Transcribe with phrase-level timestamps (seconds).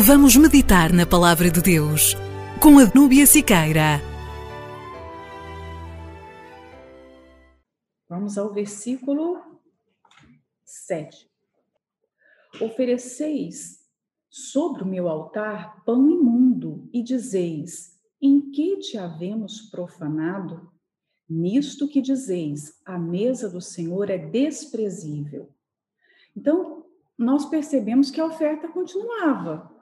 [0.00, 2.14] Vamos meditar na Palavra de Deus
[2.62, 4.00] com a Núbia Siqueira.
[8.08, 9.42] Vamos ao versículo
[10.64, 11.28] 7.
[12.60, 13.80] Ofereceis
[14.30, 20.70] sobre o meu altar pão imundo e dizeis: Em que te havemos profanado?
[21.28, 25.52] Nisto que dizeis, a mesa do Senhor é desprezível.
[26.36, 26.86] Então,
[27.18, 29.76] nós percebemos que a oferta continuava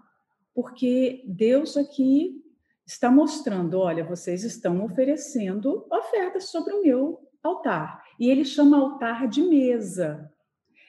[0.57, 2.43] porque Deus aqui
[2.87, 8.03] está mostrando: olha, vocês estão oferecendo ofertas sobre o meu altar.
[8.19, 10.33] E ele chama altar de mesa.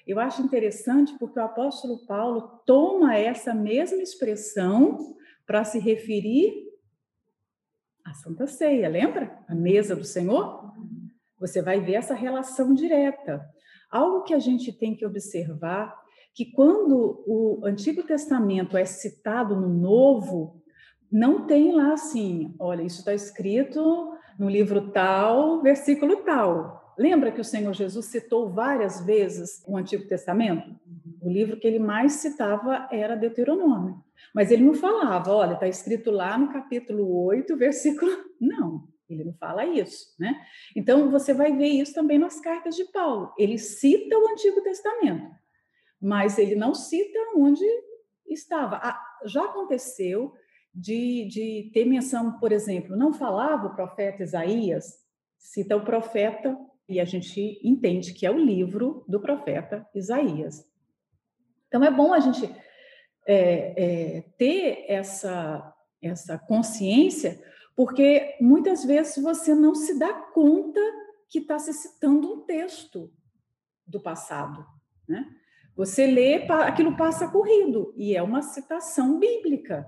[0.07, 6.65] Eu acho interessante porque o apóstolo Paulo toma essa mesma expressão para se referir
[8.05, 9.37] à Santa Ceia, lembra?
[9.49, 10.71] A mesa do Senhor.
[11.37, 13.45] Você vai ver essa relação direta.
[13.91, 15.93] Algo que a gente tem que observar
[16.37, 20.61] que quando o Antigo Testamento é citado no Novo,
[21.11, 26.93] não tem lá assim, olha, isso está escrito no livro tal, versículo tal.
[26.95, 30.79] Lembra que o Senhor Jesus citou várias vezes o Antigo Testamento?
[31.19, 33.95] O livro que ele mais citava era Deuteronômio.
[34.31, 38.11] Mas ele não falava, olha, está escrito lá no capítulo 8, versículo.
[38.39, 40.39] Não, ele não fala isso, né?
[40.75, 43.33] Então você vai ver isso também nas cartas de Paulo.
[43.39, 45.31] Ele cita o Antigo Testamento,
[46.01, 47.65] mas ele não cita onde
[48.27, 48.77] estava.
[48.77, 50.33] Ah, já aconteceu
[50.73, 55.03] de, de ter menção, por exemplo, não falava o profeta Isaías,
[55.37, 60.65] cita o profeta, e a gente entende que é o livro do profeta Isaías.
[61.67, 62.45] Então é bom a gente
[63.25, 67.43] é, é, ter essa, essa consciência,
[67.75, 70.79] porque muitas vezes você não se dá conta
[71.29, 73.11] que está se citando um texto
[73.85, 74.65] do passado,
[75.07, 75.29] né?
[75.77, 79.87] Você lê, aquilo passa corrido, e é uma citação bíblica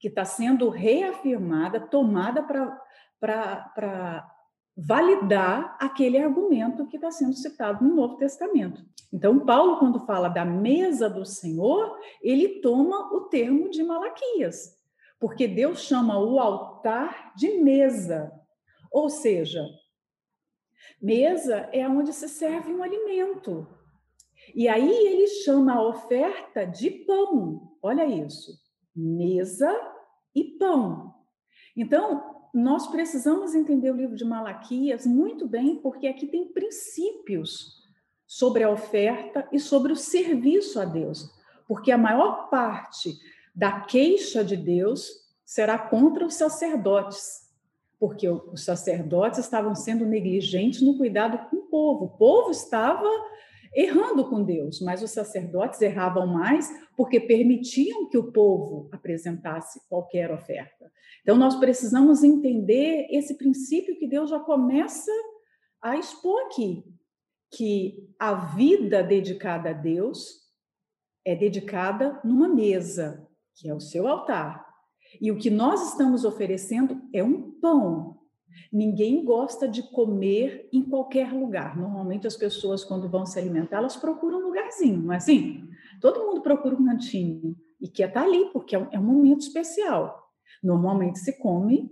[0.00, 2.42] que está sendo reafirmada, tomada
[3.20, 4.28] para
[4.76, 8.84] validar aquele argumento que está sendo citado no Novo Testamento.
[9.12, 14.76] Então, Paulo, quando fala da mesa do Senhor, ele toma o termo de Malaquias,
[15.20, 18.32] porque Deus chama o altar de mesa,
[18.90, 19.64] ou seja,
[21.00, 23.66] mesa é onde se serve um alimento,
[24.54, 27.76] e aí ele chama a oferta de pão.
[27.82, 28.58] Olha isso.
[28.94, 29.74] Mesa
[30.34, 31.14] e pão.
[31.76, 37.78] Então, nós precisamos entender o livro de Malaquias muito bem, porque aqui tem princípios
[38.26, 41.30] sobre a oferta e sobre o serviço a Deus.
[41.66, 43.18] Porque a maior parte
[43.54, 45.10] da queixa de Deus
[45.44, 47.48] será contra os sacerdotes,
[47.98, 52.04] porque os sacerdotes estavam sendo negligentes no cuidado com o povo.
[52.04, 53.08] O povo estava
[53.74, 60.30] errando com Deus, mas os sacerdotes erravam mais porque permitiam que o povo apresentasse qualquer
[60.30, 60.90] oferta.
[61.22, 65.12] Então, nós precisamos entender esse princípio que Deus já começa
[65.82, 66.84] a expor aqui,
[67.54, 70.48] que a vida dedicada a Deus
[71.24, 74.66] é dedicada numa mesa, que é o seu altar.
[75.20, 78.17] E o que nós estamos oferecendo é um pão,
[78.72, 81.76] Ninguém gosta de comer em qualquer lugar.
[81.76, 85.68] Normalmente as pessoas, quando vão se alimentar, elas procuram um lugarzinho, não é assim?
[86.00, 89.40] Todo mundo procura um cantinho e quer estar ali, porque é um, é um momento
[89.40, 90.30] especial.
[90.62, 91.90] Normalmente se come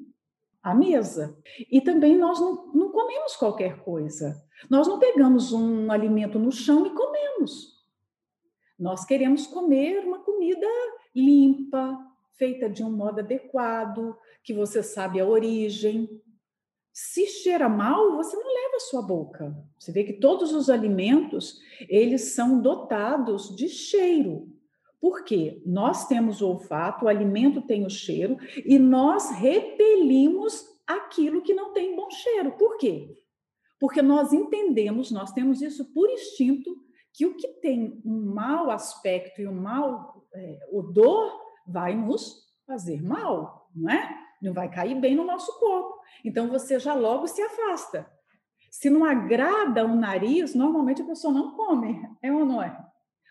[0.63, 1.39] à mesa.
[1.71, 4.43] E também nós não, não comemos qualquer coisa.
[4.69, 7.77] Nós não pegamos um alimento no chão e comemos.
[8.79, 10.67] Nós queremos comer uma comida
[11.15, 11.99] limpa,
[12.37, 16.21] feita de um modo adequado, que você sabe a origem,
[16.99, 19.55] se cheira mal, você não leva a sua boca.
[19.79, 24.51] Você vê que todos os alimentos, eles são dotados de cheiro.
[24.99, 25.61] Por quê?
[25.67, 31.75] Nós temos o olfato, o alimento tem o cheiro e nós repelimos aquilo que não
[31.75, 32.53] tem bom cheiro.
[32.53, 33.15] Por quê?
[33.79, 36.75] Porque nós entendemos, nós temos isso por instinto,
[37.13, 41.31] que o que tem um mau aspecto e um mau é, odor
[41.67, 44.27] vai nos fazer mal, não é?
[44.43, 46.01] Não vai cair bem no nosso corpo.
[46.25, 48.11] Então você já logo se afasta.
[48.71, 52.77] Se não agrada o nariz, normalmente a pessoa não come, é ou não é?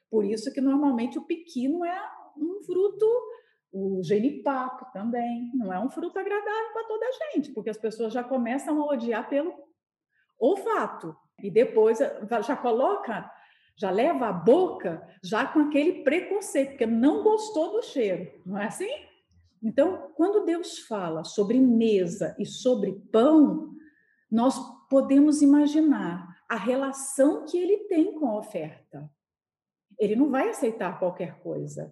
[0.09, 2.01] Por isso que normalmente o pequeno é
[2.37, 3.05] um fruto,
[3.71, 8.13] o genipapo também, não é um fruto agradável para toda a gente, porque as pessoas
[8.13, 9.53] já começam a odiar pelo
[10.39, 11.99] olfato e depois
[12.45, 13.29] já coloca,
[13.77, 18.65] já leva a boca já com aquele preconceito, porque não gostou do cheiro, não é
[18.65, 18.89] assim?
[19.65, 23.73] Então, quando Deus fala sobre mesa e sobre pão,
[24.31, 24.55] nós
[24.87, 29.09] podemos imaginar a relação que ele tem com a oferta.
[29.97, 31.91] Ele não vai aceitar qualquer coisa.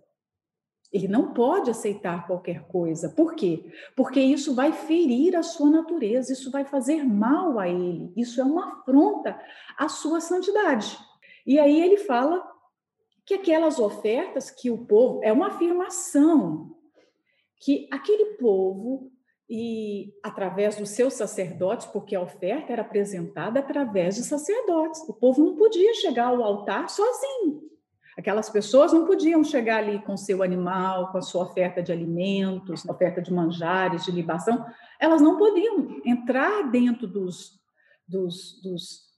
[0.92, 3.10] Ele não pode aceitar qualquer coisa.
[3.10, 3.74] Por quê?
[3.96, 8.44] Porque isso vai ferir a sua natureza, isso vai fazer mal a ele, isso é
[8.44, 9.42] uma afronta
[9.76, 10.96] à sua santidade.
[11.44, 12.48] E aí ele fala
[13.26, 16.83] que aquelas ofertas que o povo é uma afirmação
[17.64, 19.12] que aquele povo
[19.50, 25.02] e através dos seus sacerdotes, porque a oferta era apresentada através de sacerdotes.
[25.08, 27.62] O povo não podia chegar ao altar sozinho.
[28.18, 32.86] Aquelas pessoas não podiam chegar ali com seu animal, com a sua oferta de alimentos,
[32.86, 34.64] oferta de manjares, de libação.
[35.00, 37.60] Elas não podiam entrar dentro dos,
[38.08, 39.14] dos, dos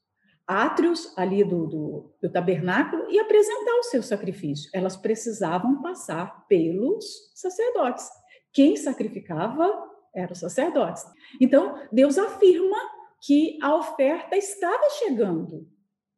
[0.46, 4.70] átrios ali do, do, do, tabernáculo e apresentar o seu sacrifício.
[4.72, 7.04] Elas precisavam passar pelos
[7.34, 8.08] sacerdotes.
[8.56, 9.70] Quem sacrificava
[10.14, 11.04] eram os sacerdotes.
[11.38, 12.78] Então, Deus afirma
[13.20, 15.68] que a oferta estava chegando.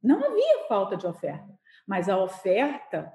[0.00, 1.48] Não havia falta de oferta,
[1.84, 3.12] mas a oferta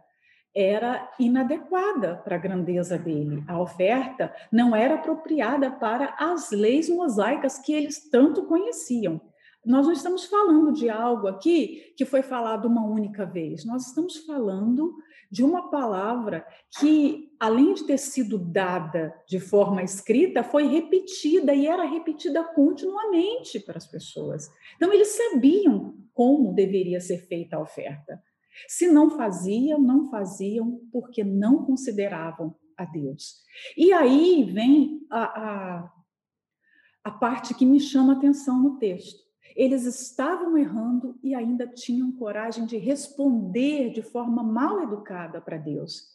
[0.53, 3.41] era inadequada para a grandeza dele.
[3.47, 9.21] A oferta não era apropriada para as leis mosaicas que eles tanto conheciam.
[9.65, 13.63] Nós não estamos falando de algo aqui que foi falado uma única vez.
[13.63, 14.93] Nós estamos falando
[15.33, 16.45] de uma palavra
[16.79, 23.59] que, além de ter sido dada de forma escrita, foi repetida e era repetida continuamente
[23.59, 24.47] para as pessoas.
[24.75, 28.21] Então, eles sabiam como deveria ser feita a oferta.
[28.67, 33.41] Se não faziam, não faziam porque não consideravam a Deus.
[33.75, 35.93] E aí vem a, a,
[37.05, 39.22] a parte que me chama a atenção no texto.
[39.55, 46.13] Eles estavam errando e ainda tinham coragem de responder de forma mal educada para Deus.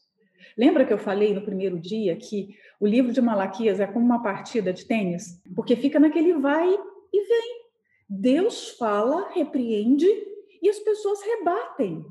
[0.57, 4.23] Lembra que eu falei no primeiro dia que o livro de Malaquias é como uma
[4.23, 5.41] partida de tênis?
[5.55, 6.69] Porque fica naquele vai
[7.13, 7.69] e vem.
[8.09, 10.07] Deus fala, repreende
[10.63, 12.05] e as pessoas rebatem.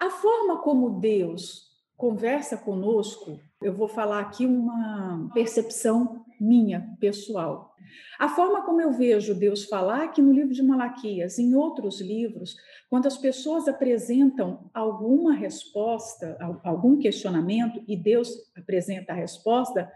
[0.00, 7.76] A forma como Deus conversa conosco, eu vou falar aqui uma percepção minha, pessoal.
[8.18, 12.56] A forma como eu vejo Deus falar aqui no livro de Malaquias, em outros livros,
[12.88, 19.90] quando as pessoas apresentam alguma resposta, algum questionamento, e Deus apresenta a resposta,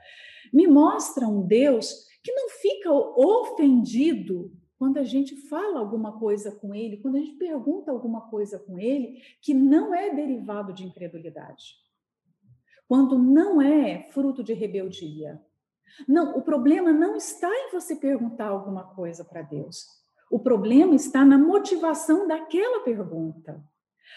[0.53, 6.75] me mostra um Deus que não fica ofendido quando a gente fala alguma coisa com
[6.75, 11.84] ele, quando a gente pergunta alguma coisa com ele que não é derivado de incredulidade.
[12.87, 15.41] Quando não é fruto de rebeldia,
[16.09, 19.87] não, o problema não está em você perguntar alguma coisa para Deus.
[20.31, 23.63] O problema está na motivação daquela pergunta.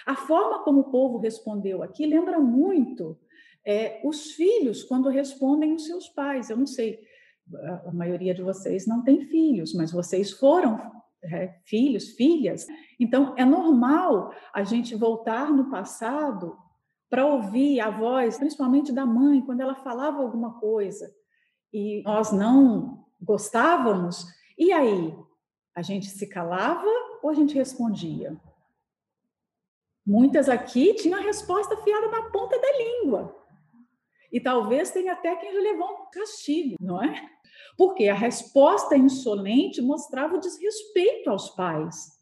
[0.05, 3.17] A forma como o povo respondeu aqui lembra muito
[3.65, 6.49] é, os filhos quando respondem os seus pais.
[6.49, 6.99] Eu não sei,
[7.85, 10.79] a maioria de vocês não tem filhos, mas vocês foram
[11.23, 12.65] é, filhos, filhas.
[12.99, 16.57] Então, é normal a gente voltar no passado
[17.09, 21.13] para ouvir a voz, principalmente da mãe, quando ela falava alguma coisa
[21.73, 24.25] e nós não gostávamos,
[24.57, 25.15] e aí?
[25.75, 26.87] A gente se calava
[27.21, 28.35] ou a gente respondia?
[30.05, 33.35] Muitas aqui tinham a resposta fiada na ponta da língua.
[34.31, 37.29] E talvez tenha até quem levou um castigo, não é?
[37.77, 42.17] Porque a resposta insolente mostrava o desrespeito aos pais.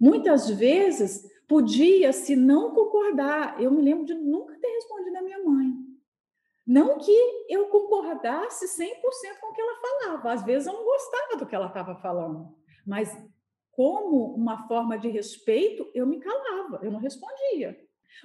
[0.00, 3.60] Muitas vezes podia-se não concordar.
[3.60, 5.72] Eu me lembro de nunca ter respondido à minha mãe.
[6.66, 11.36] Não que eu concordasse 100% com o que ela falava, às vezes eu não gostava
[11.38, 12.54] do que ela estava falando,
[12.86, 13.10] mas
[13.72, 17.78] como uma forma de respeito, eu me calava, eu não respondia.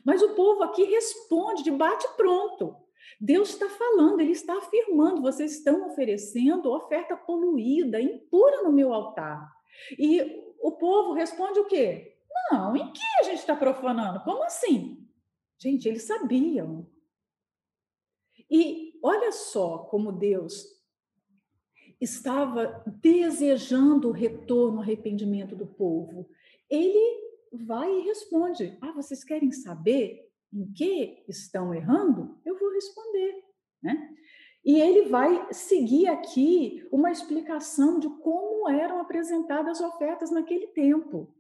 [0.06, 2.76] Mas o povo aqui responde de bate pronto.
[3.20, 9.48] Deus está falando, ele está afirmando: vocês estão oferecendo oferta poluída, impura no meu altar.
[9.98, 10.22] E
[10.60, 12.13] o povo responde o quê?
[12.52, 14.24] Não, em que a gente está profanando?
[14.24, 15.08] Como assim?
[15.60, 16.88] Gente, eles sabiam.
[18.50, 20.66] E olha só como Deus
[22.00, 26.30] estava desejando o retorno, o arrependimento do povo.
[26.70, 27.22] Ele
[27.52, 32.40] vai e responde: Ah, vocês querem saber em que estão errando?
[32.46, 33.44] Eu vou responder.
[33.82, 34.16] Né?
[34.66, 41.36] E ele vai seguir aqui uma explicação de como eram apresentadas as ofertas naquele tempo.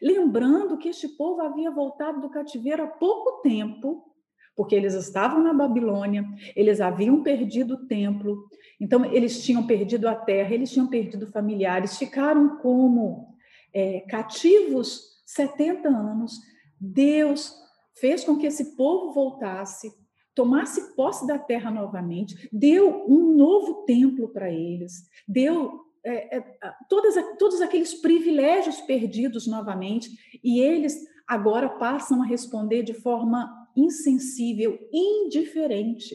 [0.00, 4.14] Lembrando que este povo havia voltado do cativeiro há pouco tempo
[4.56, 6.24] porque eles estavam na Babilônia,
[6.54, 8.48] eles haviam perdido o templo,
[8.80, 13.34] então eles tinham perdido a terra, eles tinham perdido familiares, ficaram como
[13.72, 16.38] é, cativos 70 anos.
[16.80, 17.54] Deus
[17.98, 19.92] fez com que esse povo voltasse,
[20.34, 26.44] tomasse posse da terra novamente, deu um novo templo para eles, deu é, é,
[26.88, 30.10] todas, todos aqueles privilégios perdidos novamente,
[30.42, 30.96] e eles
[31.26, 36.14] agora passam a responder de forma insensível, indiferente.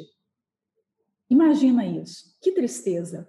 [1.30, 2.38] Imagina isso.
[2.42, 3.28] Que tristeza.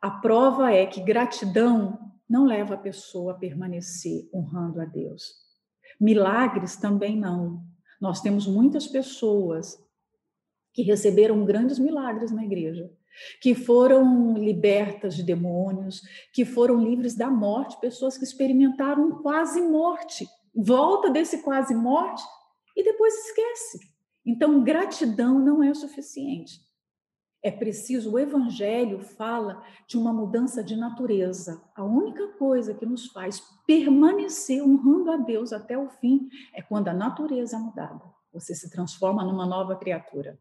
[0.00, 5.34] A prova é que gratidão não leva a pessoa a permanecer honrando a Deus.
[6.00, 7.62] Milagres também não.
[8.00, 9.78] Nós temos muitas pessoas
[10.72, 12.90] que receberam grandes milagres na igreja,
[13.40, 16.02] que foram libertas de demônios,
[16.32, 22.22] que foram livres da morte, pessoas que experimentaram quase morte, volta desse quase morte
[22.76, 23.78] e depois esquece.
[24.24, 26.60] Então, gratidão não é suficiente.
[27.44, 31.60] É preciso, o Evangelho fala de uma mudança de natureza.
[31.74, 36.86] A única coisa que nos faz permanecer honrando a Deus até o fim é quando
[36.86, 38.04] a natureza é mudada.
[38.32, 40.38] Você se transforma numa nova criatura.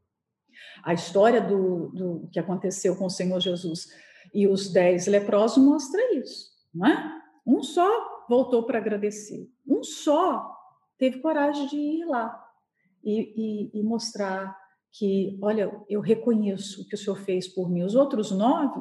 [0.84, 3.88] A história do, do que aconteceu com o Senhor Jesus
[4.34, 7.22] e os dez leprosos mostra isso, não é?
[7.46, 10.56] Um só voltou para agradecer, um só
[10.98, 12.40] teve coragem de ir lá
[13.04, 14.56] e, e, e mostrar
[14.92, 17.84] que, olha, eu reconheço o que o Senhor fez por mim.
[17.84, 18.80] Os outros nove,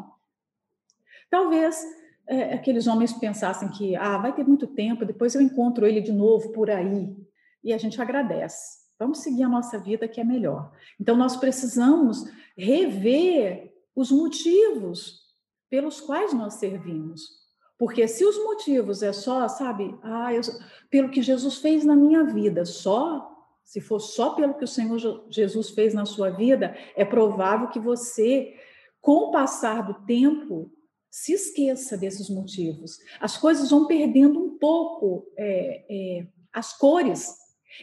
[1.31, 1.83] talvez
[2.27, 6.13] é, aqueles homens pensassem que, ah, vai ter muito tempo, depois eu encontro ele de
[6.13, 7.17] novo por aí.
[7.63, 8.80] E a gente agradece.
[9.01, 10.71] Vamos seguir a nossa vida que é melhor.
[11.01, 15.21] Então, nós precisamos rever os motivos
[15.69, 17.41] pelos quais nós servimos.
[17.79, 20.43] Porque se os motivos é só, sabe, ah, eu,
[20.91, 23.27] pelo que Jesus fez na minha vida, só
[23.71, 24.99] se for só pelo que o Senhor
[25.31, 28.53] Jesus fez na sua vida, é provável que você,
[29.01, 30.73] com o passar do tempo,
[31.09, 32.99] se esqueça desses motivos.
[33.21, 37.33] As coisas vão perdendo um pouco é, é, as cores.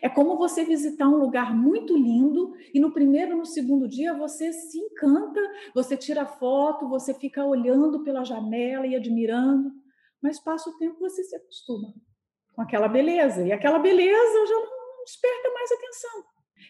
[0.02, 4.52] É como você visitar um lugar muito lindo e no primeiro, no segundo dia você
[4.52, 5.40] se encanta,
[5.74, 9.72] você tira foto, você fica olhando pela janela e admirando,
[10.22, 11.94] mas passa o tempo você se acostuma
[12.58, 16.24] com aquela beleza e aquela beleza já não desperta mais atenção.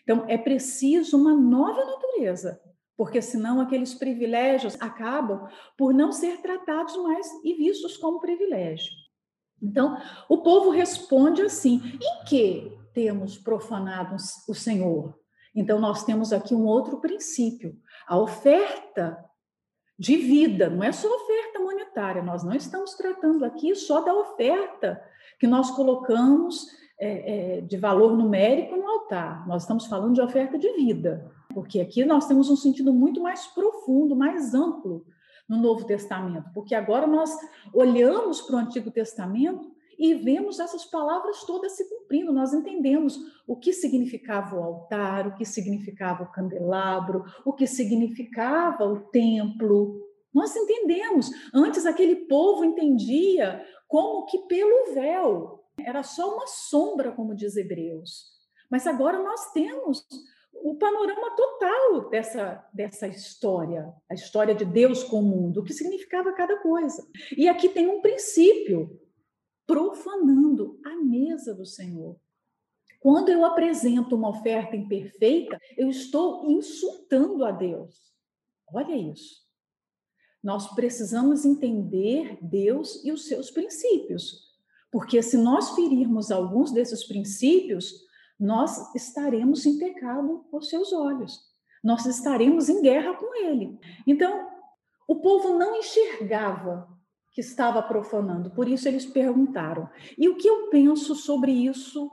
[0.04, 2.62] Então, é preciso uma nova natureza,
[2.98, 5.48] porque senão aqueles privilégios acabam
[5.78, 8.92] por não ser tratados mais e vistos como privilégio.
[9.64, 9.98] Então,
[10.28, 14.16] o povo responde assim: em que temos profanado
[14.48, 15.16] o Senhor?
[15.54, 17.78] Então, nós temos aqui um outro princípio:
[18.08, 19.24] a oferta
[20.00, 25.00] de vida, não é só oferta monetária, nós não estamos tratando aqui só da oferta
[25.40, 26.66] que nós colocamos
[27.00, 31.80] é, é, de valor numérico no altar, nós estamos falando de oferta de vida, porque
[31.80, 35.06] aqui nós temos um sentido muito mais profundo, mais amplo
[35.48, 37.32] no Novo Testamento, porque agora nós
[37.74, 43.56] olhamos para o Antigo Testamento e vemos essas palavras todas se cumprindo, nós entendemos o
[43.58, 50.02] que significava o altar, o que significava o candelabro, o que significava o templo.
[50.34, 51.30] Nós entendemos.
[51.54, 58.36] Antes aquele povo entendia como que pelo véu era só uma sombra, como diz Hebreus.
[58.70, 60.06] Mas agora nós temos
[60.54, 65.74] o panorama total dessa, dessa história, a história de Deus com o mundo, o que
[65.74, 67.06] significava cada coisa.
[67.38, 69.00] E aqui tem um princípio,
[69.68, 72.16] profanando a mesa do Senhor.
[73.00, 78.12] Quando eu apresento uma oferta imperfeita, eu estou insultando a Deus.
[78.74, 79.46] Olha isso.
[80.44, 84.48] Nós precisamos entender Deus e os seus princípios.
[84.92, 87.94] Porque se nós ferirmos alguns desses princípios,
[88.40, 91.40] nós estaremos em pecado aos seus olhos.
[91.84, 93.78] Nós estaremos em guerra com ele.
[94.06, 94.48] Então,
[95.08, 96.88] o povo não enxergava
[97.38, 99.88] que estava profanando, por isso eles perguntaram.
[100.18, 102.10] E o que eu penso sobre isso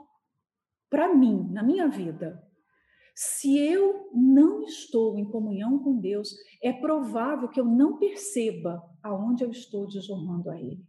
[0.87, 2.39] para mim, na minha vida?
[3.15, 6.29] Se eu não estou em comunhão com Deus,
[6.61, 10.85] é provável que eu não perceba aonde eu estou desonrando a Ele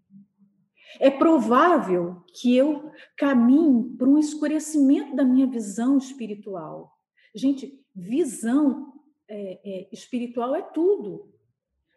[1.00, 6.92] é provável que eu caminhe para um escurecimento da minha visão espiritual.
[7.34, 8.92] Gente, visão
[9.28, 11.35] é, é, espiritual é tudo.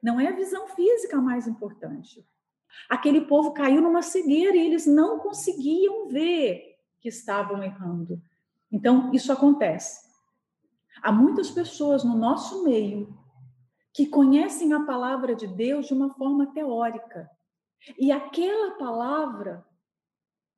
[0.01, 2.25] Não é a visão física mais importante.
[2.89, 8.21] Aquele povo caiu numa cegueira e eles não conseguiam ver que estavam errando.
[8.71, 10.07] Então, isso acontece.
[11.01, 13.17] Há muitas pessoas no nosso meio
[13.93, 17.29] que conhecem a palavra de Deus de uma forma teórica,
[17.97, 19.65] e aquela palavra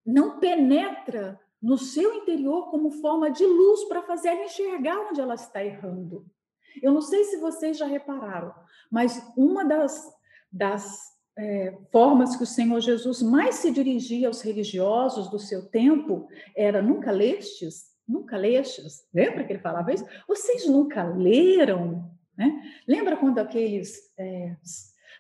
[0.06, 5.36] não penetra no seu interior como forma de luz para fazer ela enxergar onde ela
[5.36, 6.26] está errando.
[6.82, 8.54] Eu não sei se vocês já repararam,
[8.90, 10.12] mas uma das,
[10.52, 16.28] das é, formas que o Senhor Jesus mais se dirigia aos religiosos do seu tempo
[16.56, 17.92] era: nunca lestes?
[18.08, 19.08] Nunca lestes?
[19.14, 20.06] Lembra que ele falava isso?
[20.28, 22.12] Vocês nunca leram?
[22.38, 22.62] Né?
[22.88, 24.56] Lembra quando aqueles é,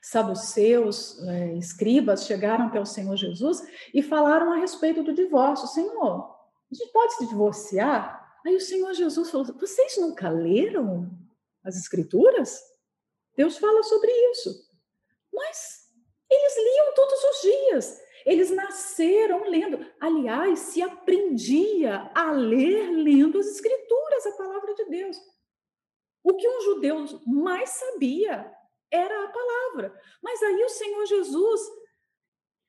[0.01, 5.67] saduceus, é, escribas, chegaram até o Senhor Jesus e falaram a respeito do divórcio.
[5.67, 6.35] Senhor,
[6.71, 8.19] a gente pode se divorciar?
[8.45, 11.09] Aí o Senhor Jesus falou: vocês nunca leram
[11.63, 12.59] as Escrituras?
[13.35, 14.49] Deus fala sobre isso.
[15.33, 15.89] Mas
[16.29, 18.01] eles liam todos os dias.
[18.25, 19.85] Eles nasceram lendo.
[19.99, 25.17] Aliás, se aprendia a ler lendo as Escrituras, a palavra de Deus.
[26.23, 28.51] O que um judeu mais sabia
[28.91, 29.99] era a palavra.
[30.21, 31.61] Mas aí o Senhor Jesus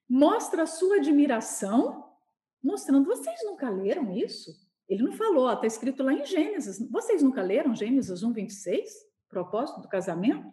[0.08, 2.10] mostra a sua admiração,
[2.62, 4.50] mostrando: vocês nunca leram isso?
[4.92, 6.78] Ele não falou, está escrito lá em Gênesis.
[6.90, 8.92] Vocês nunca leram Gênesis 1, 26?
[9.26, 10.52] Propósito do casamento?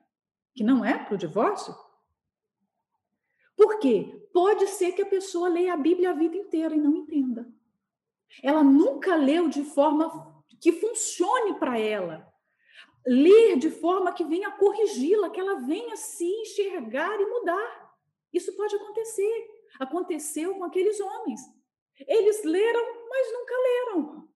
[0.56, 1.76] Que não é para o divórcio?
[3.54, 4.30] Por quê?
[4.32, 7.52] Pode ser que a pessoa leia a Bíblia a vida inteira e não entenda.
[8.42, 12.26] Ela nunca leu de forma que funcione para ela.
[13.06, 17.94] Ler de forma que venha corrigi-la, que ela venha se enxergar e mudar.
[18.32, 19.50] Isso pode acontecer.
[19.78, 21.42] Aconteceu com aqueles homens.
[22.08, 24.29] Eles leram, mas nunca leram.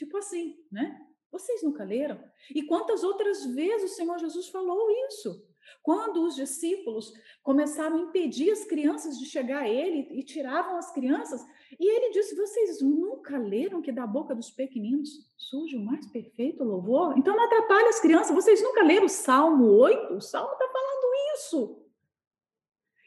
[0.00, 0.98] Tipo assim, né?
[1.30, 2.18] Vocês nunca leram?
[2.54, 5.46] E quantas outras vezes o Senhor Jesus falou isso?
[5.82, 10.90] Quando os discípulos começaram a impedir as crianças de chegar a ele e tiravam as
[10.90, 11.44] crianças,
[11.78, 16.64] e ele disse: Vocês nunca leram que da boca dos pequeninos surge o mais perfeito
[16.64, 17.18] louvor?
[17.18, 18.34] Então não atrapalhe as crianças.
[18.34, 20.14] Vocês nunca leram o Salmo 8?
[20.14, 21.84] O Salmo está falando isso.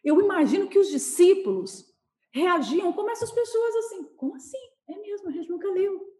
[0.03, 1.91] Eu imagino que os discípulos
[2.31, 4.62] reagiam como essas pessoas assim: Como assim?
[4.88, 6.13] É mesmo, a gente nunca leu.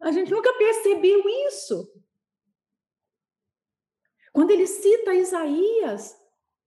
[0.00, 1.92] A gente nunca percebeu isso.
[4.32, 6.16] Quando ele cita Isaías,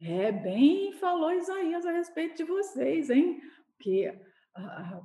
[0.02, 3.40] é bem falou Isaías a respeito de vocês, hein?
[3.80, 4.08] Que
[4.54, 5.02] a,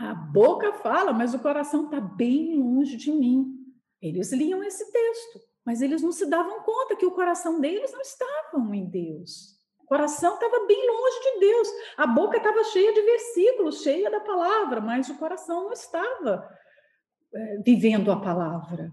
[0.00, 3.54] a boca fala, mas o coração está bem longe de mim.
[4.00, 8.00] Eles liam esse texto, mas eles não se davam conta que o coração deles não
[8.00, 9.60] estava em Deus.
[9.78, 11.68] O coração estava bem longe de Deus.
[11.98, 16.48] A boca estava cheia de versículos, cheia da palavra, mas o coração não estava
[17.64, 18.92] vivendo a palavra.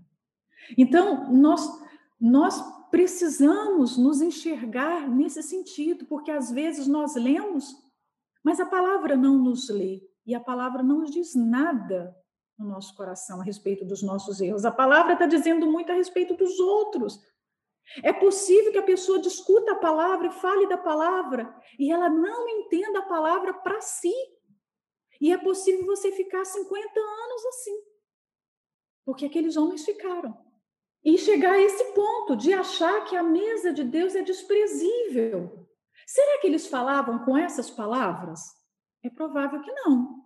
[0.78, 1.68] Então, nós
[2.20, 7.74] nós precisamos nos enxergar nesse sentido, porque às vezes nós lemos,
[8.44, 12.16] mas a palavra não nos lê e a palavra não nos diz nada
[12.58, 14.66] no nosso coração a respeito dos nossos erros.
[14.66, 17.20] A palavra está dizendo muito a respeito dos outros.
[18.04, 22.48] É possível que a pessoa discuta a palavra e fale da palavra e ela não
[22.50, 24.14] entenda a palavra para si.
[25.22, 27.89] E é possível você ficar 50 anos assim.
[29.10, 30.38] Porque aqueles homens ficaram.
[31.04, 35.68] E chegar a esse ponto de achar que a mesa de Deus é desprezível.
[36.06, 38.40] Será que eles falavam com essas palavras?
[39.04, 40.24] É provável que não.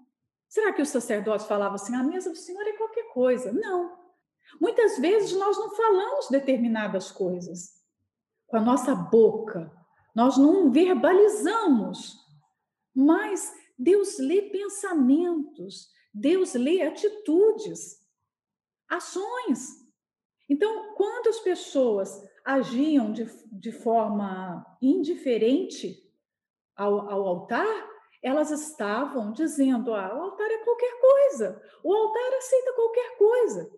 [0.50, 3.54] Será que os sacerdotes falavam assim: a mesa do Senhor é qualquer coisa?
[3.54, 3.98] Não.
[4.60, 7.82] Muitas vezes nós não falamos determinadas coisas
[8.48, 9.72] com a nossa boca,
[10.14, 12.18] nós não verbalizamos,
[12.94, 18.03] mas Deus lê pensamentos, Deus lê atitudes,
[18.90, 19.84] ações.
[20.50, 26.04] Então, quando as pessoas agiam de, de forma indiferente
[26.76, 27.90] ao, ao altar,
[28.22, 33.72] elas estavam dizendo: ah, o altar é qualquer coisa, o altar aceita qualquer coisa.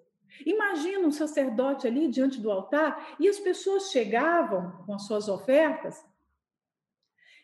[0.46, 6.04] Imagina um sacerdote ali diante do altar e as pessoas chegavam com as suas ofertas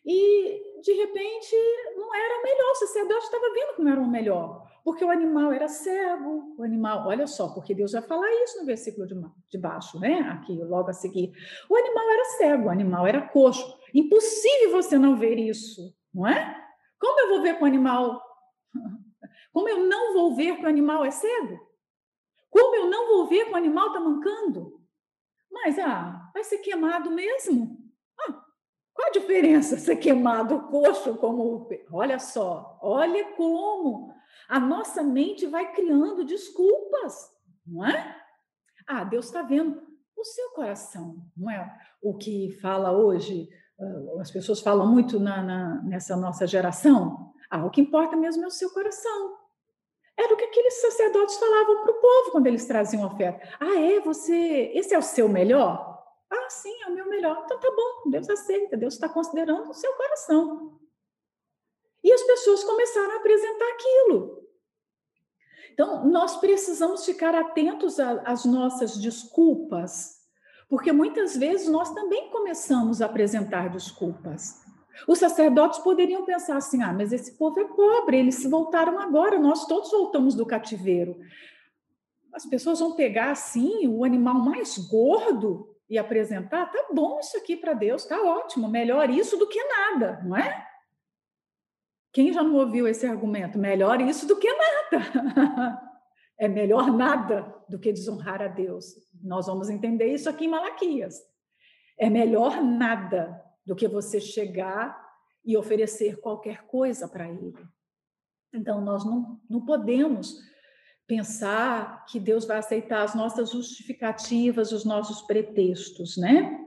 [0.06, 1.56] e de repente
[1.96, 4.71] não era melhor, o sacerdote estava vendo que não era o melhor.
[4.84, 8.66] Porque o animal era cego, o animal, olha só, porque Deus vai falar isso no
[8.66, 9.16] versículo de,
[9.50, 10.20] de baixo, né?
[10.22, 11.32] Aqui, logo a seguir.
[11.70, 13.78] O animal era cego, o animal era coxo.
[13.94, 16.58] Impossível você não ver isso, não é?
[17.00, 18.22] Como eu vou ver que o animal.
[19.54, 21.60] Como eu não vou ver que o animal é cego?
[22.50, 24.82] Como eu não vou ver que o animal está mancando?
[25.52, 27.81] Mas, ah, vai ser queimado mesmo?
[29.02, 31.68] Qual a diferença ser queimado coxo como.
[31.92, 34.14] Olha só, olha como
[34.48, 37.32] a nossa mente vai criando desculpas,
[37.66, 38.16] não é?
[38.88, 39.82] Ah, Deus está vendo
[40.16, 41.76] o seu coração, não é?
[42.00, 47.34] O que fala hoje, ah, as pessoas falam muito na, na, nessa nossa geração.
[47.50, 49.36] Ah, o que importa mesmo é o seu coração.
[50.16, 53.48] Era o que aqueles sacerdotes falavam para o povo quando eles traziam oferta.
[53.60, 54.00] Ah, é?
[54.02, 54.72] Você.
[54.76, 55.91] Esse é o seu melhor?
[56.32, 57.42] Ah, sim, é o meu melhor.
[57.44, 60.80] Então tá bom, Deus aceita, Deus está considerando o seu coração.
[62.04, 64.42] E as pessoas começaram a apresentar aquilo.
[65.74, 70.20] Então, nós precisamos ficar atentos às nossas desculpas,
[70.70, 74.62] porque muitas vezes nós também começamos a apresentar desculpas.
[75.08, 79.40] Os sacerdotes poderiam pensar assim: ah, mas esse povo é pobre, eles se voltaram agora,
[79.40, 81.18] nós todos voltamos do cativeiro.
[82.34, 87.58] As pessoas vão pegar assim o animal mais gordo e apresentar, tá bom isso aqui
[87.58, 90.66] para Deus, tá ótimo, melhor isso do que nada, não é?
[92.14, 93.60] Quem já não ouviu esse argumento?
[93.60, 95.92] Melhor isso do que nada.
[96.40, 98.96] É melhor nada do que desonrar a Deus.
[99.22, 101.22] Nós vamos entender isso aqui em Malaquias.
[102.00, 105.00] É melhor nada do que você chegar
[105.46, 107.54] e oferecer qualquer coisa para Ele.
[108.52, 110.40] Então, nós não, não podemos
[111.08, 116.58] pensar que Deus vai aceitar as nossas justificativas, os nossos pretextos, né?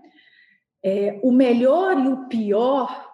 [0.83, 3.11] É, o melhor e o pior,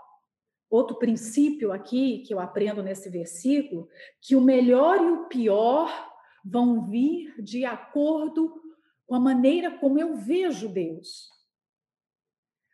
[0.68, 3.88] outro princípio aqui que eu aprendo nesse versículo,
[4.20, 6.10] que o melhor e o pior
[6.44, 8.60] vão vir de acordo
[9.06, 11.28] com a maneira como eu vejo Deus.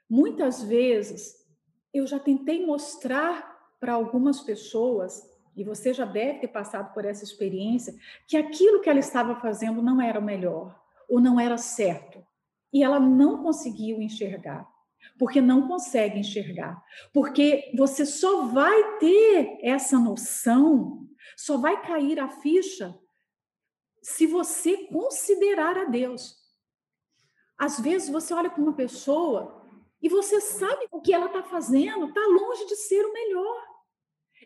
[0.09, 1.35] Muitas vezes
[1.93, 5.23] eu já tentei mostrar para algumas pessoas,
[5.57, 7.95] e você já deve ter passado por essa experiência,
[8.29, 12.23] que aquilo que ela estava fazendo não era o melhor, ou não era certo.
[12.73, 14.69] E ela não conseguiu enxergar,
[15.19, 16.83] porque não consegue enxergar.
[17.13, 22.95] Porque você só vai ter essa noção, só vai cair a ficha
[24.03, 26.37] se você considerar a Deus.
[27.59, 29.67] Às vezes você olha para uma pessoa
[30.03, 33.66] e você sabe o que ela está fazendo, está longe de ser o melhor.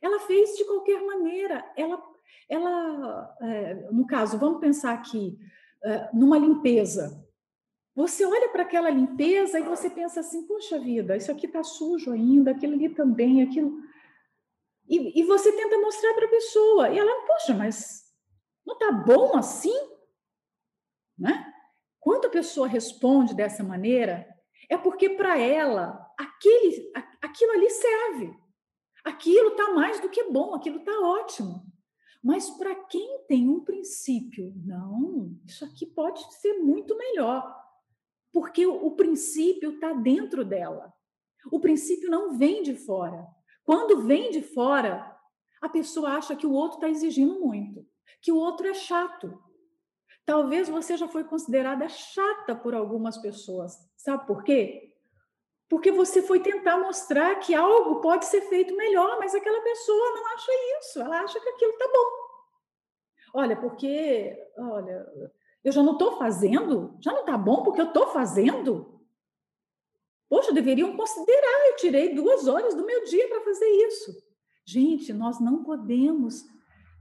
[0.02, 1.64] Ela fez de qualquer maneira.
[1.76, 2.02] Ela,
[2.48, 5.38] ela é, no caso, vamos pensar aqui,
[5.84, 7.26] é, numa limpeza.
[7.94, 12.12] Você olha para aquela limpeza e você pensa assim: poxa vida, isso aqui está sujo
[12.12, 13.78] ainda, aquilo ali também, aquilo.
[14.88, 16.90] E, e você tenta mostrar para a pessoa.
[16.90, 18.04] E ela, poxa, mas
[18.66, 19.74] não está bom assim?
[21.18, 21.52] Né?
[22.00, 24.26] Quando a pessoa responde dessa maneira,
[24.68, 28.34] é porque para ela aquele, aquilo ali serve.
[29.04, 31.64] Aquilo está mais do que bom, aquilo está ótimo.
[32.22, 37.56] Mas para quem tem um princípio, não, isso aqui pode ser muito melhor.
[38.32, 40.92] Porque o, princípio está dentro dela.
[41.50, 43.26] O princípio não vem de fora.
[43.64, 45.16] Quando vem de fora,
[45.60, 47.84] a pessoa acha que o outro está exigindo muito
[48.20, 49.38] que o outro é chato.
[50.24, 53.76] Talvez você já foi considerada chata por algumas pessoas.
[53.96, 54.89] Sabe por quê?
[55.70, 60.26] Porque você foi tentar mostrar que algo pode ser feito melhor, mas aquela pessoa não
[60.34, 63.40] acha isso, ela acha que aquilo está bom.
[63.40, 65.06] Olha, porque, olha,
[65.62, 69.00] eu já não estou fazendo, já não está bom porque eu estou fazendo.
[70.28, 74.12] Poxa, deveriam considerar, eu tirei duas horas do meu dia para fazer isso.
[74.66, 76.44] Gente, nós não podemos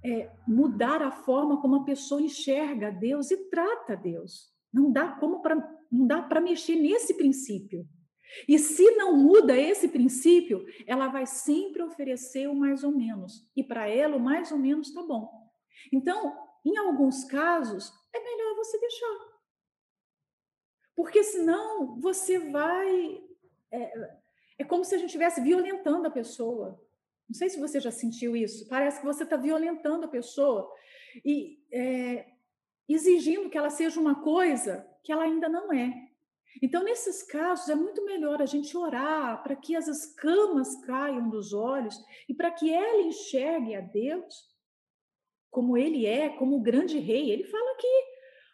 [0.06, 4.54] é, mudar a forma como a pessoa enxerga Deus e trata Deus.
[4.72, 5.56] Não dá como para
[5.92, 7.84] não dá para mexer nesse princípio.
[8.48, 13.50] E se não muda esse princípio, ela vai sempre oferecer o mais ou menos.
[13.56, 15.50] E para ela, o mais ou menos está bom.
[15.92, 19.30] Então, em alguns casos, é melhor você deixar.
[20.96, 23.24] Porque senão você vai.
[23.72, 24.18] É,
[24.60, 26.82] é como se a gente estivesse violentando a pessoa.
[27.28, 28.68] Não sei se você já sentiu isso.
[28.68, 30.70] Parece que você está violentando a pessoa
[31.24, 32.26] e é,
[32.88, 36.09] exigindo que ela seja uma coisa que ela ainda não é.
[36.62, 41.54] Então, nesses casos, é muito melhor a gente orar para que as escamas caiam dos
[41.54, 41.96] olhos
[42.28, 44.50] e para que ela enxergue a Deus
[45.50, 47.32] como ele é, como o grande rei.
[47.32, 48.04] Ele fala aqui: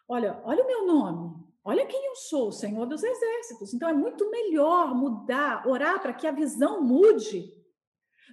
[0.08, 3.74] olha, olha o meu nome, olha quem eu sou, Senhor dos Exércitos.
[3.74, 7.56] Então, é muito melhor mudar, orar para que a visão mude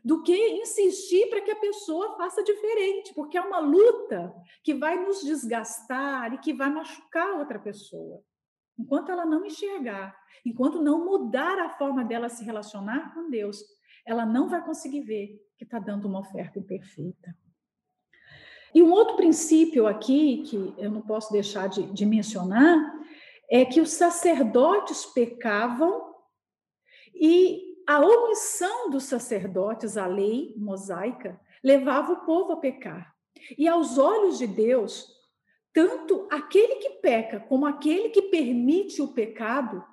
[0.04, 5.00] do que insistir para que a pessoa faça diferente, porque é uma luta que vai
[5.00, 8.22] nos desgastar e que vai machucar outra pessoa.
[8.78, 13.64] Enquanto ela não enxergar, enquanto não mudar a forma dela se relacionar com Deus,
[14.06, 17.36] ela não vai conseguir ver que está dando uma oferta imperfeita.
[18.74, 23.00] E um outro princípio aqui, que eu não posso deixar de, de mencionar,
[23.50, 26.14] é que os sacerdotes pecavam
[27.14, 33.14] e a omissão dos sacerdotes à lei mosaica levava o povo a pecar.
[33.58, 35.13] E aos olhos de Deus,
[35.74, 39.84] tanto aquele que peca como aquele que permite o pecado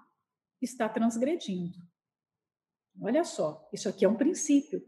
[0.61, 1.79] está transgredindo.
[3.01, 4.83] Olha só, isso aqui é um princípio.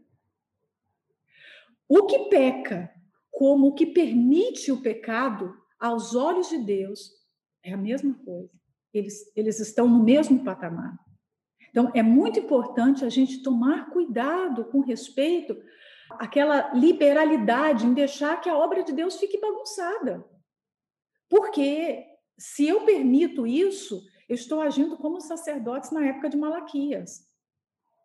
[1.89, 2.93] O que peca
[3.31, 7.11] como o que permite o pecado, aos olhos de Deus,
[7.63, 8.51] é a mesma coisa.
[8.93, 10.95] Eles, eles estão no mesmo patamar.
[11.71, 15.57] Então, é muito importante a gente tomar cuidado com respeito
[16.11, 20.23] àquela liberalidade em deixar que a obra de Deus fique bagunçada.
[21.33, 22.05] Porque
[22.37, 27.27] se eu permito isso, eu estou agindo como os sacerdotes na época de Malaquias.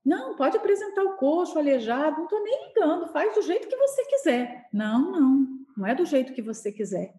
[0.02, 4.02] Não, pode apresentar o coxo, aleijado, não estou nem ligando, faz do jeito que você
[4.06, 4.66] quiser.
[4.72, 7.12] Não, não, não é do jeito que você quiser.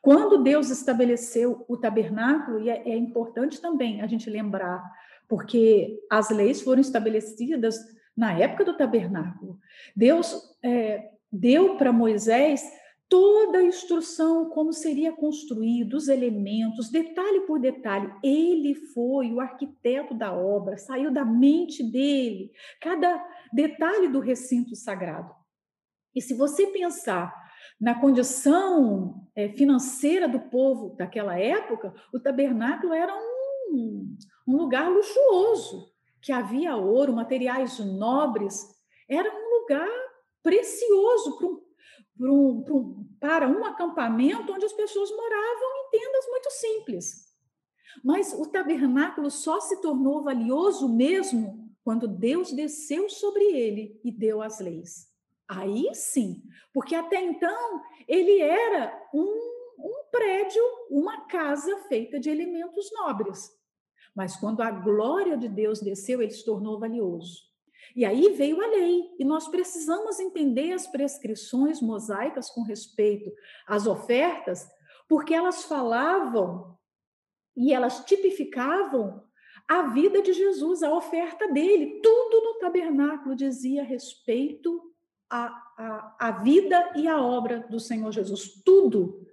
[0.00, 4.80] Quando Deus estabeleceu o tabernáculo, e é, é importante também a gente lembrar
[5.28, 7.76] porque as leis foram estabelecidas
[8.16, 9.58] na época do tabernáculo.
[9.96, 12.62] Deus é, deu para Moisés
[13.10, 18.10] toda a instrução, como seria construído, os elementos, detalhe por detalhe.
[18.22, 25.34] Ele foi o arquiteto da obra, saiu da mente dele, cada detalhe do recinto sagrado.
[26.14, 27.34] E se você pensar
[27.80, 35.92] na condição é, financeira do povo daquela época, o tabernáculo era um, um lugar luxuoso,
[36.22, 38.62] que havia ouro, materiais nobres,
[39.08, 39.88] era um lugar
[40.42, 41.38] precioso
[42.20, 47.34] para um para um, para um acampamento onde as pessoas moravam em tendas muito simples.
[48.04, 54.42] Mas o tabernáculo só se tornou valioso mesmo quando Deus desceu sobre ele e deu
[54.42, 55.08] as leis.
[55.48, 59.24] Aí sim, porque até então ele era um,
[59.78, 63.50] um prédio, uma casa feita de elementos nobres.
[64.14, 67.49] Mas quando a glória de Deus desceu, ele se tornou valioso.
[67.94, 73.32] E aí veio a lei, e nós precisamos entender as prescrições mosaicas com respeito
[73.66, 74.68] às ofertas,
[75.08, 76.78] porque elas falavam
[77.56, 79.22] e elas tipificavam
[79.68, 82.00] a vida de Jesus, a oferta dele.
[82.02, 84.80] Tudo no tabernáculo dizia respeito
[85.28, 85.46] à,
[85.78, 88.62] à, à vida e à obra do Senhor Jesus.
[88.64, 89.26] Tudo.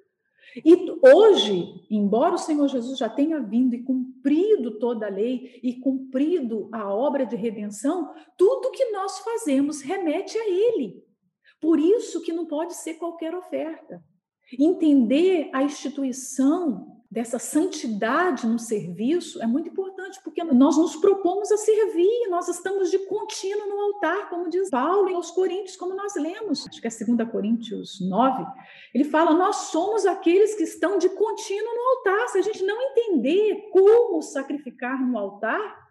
[0.64, 5.80] E hoje, embora o Senhor Jesus já tenha vindo e cumprido toda a lei e
[5.80, 11.04] cumprido a obra de redenção, tudo que nós fazemos remete a Ele.
[11.60, 14.04] Por isso que não pode ser qualquer oferta.
[14.58, 21.58] Entender a instituição dessa santidade no serviço é muito importante, porque nós nos propomos a
[21.58, 26.68] servir, nós estamos de contínuo no altar, como diz Paulo aos Coríntios, como nós lemos,
[26.68, 28.46] acho que é 2 Coríntios 9,
[28.94, 32.28] ele fala: Nós somos aqueles que estão de contínuo no altar.
[32.30, 35.88] Se a gente não entender como sacrificar no altar,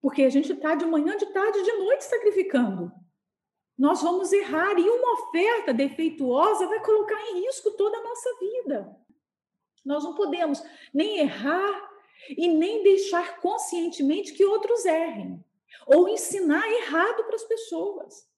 [0.00, 2.90] porque a gente está de manhã, de tarde, de noite sacrificando.
[3.78, 8.96] Nós vamos errar e uma oferta defeituosa vai colocar em risco toda a nossa vida.
[9.84, 10.62] Nós não podemos
[10.92, 11.90] nem errar
[12.28, 15.42] e nem deixar conscientemente que outros errem,
[15.86, 18.28] ou ensinar errado para as pessoas.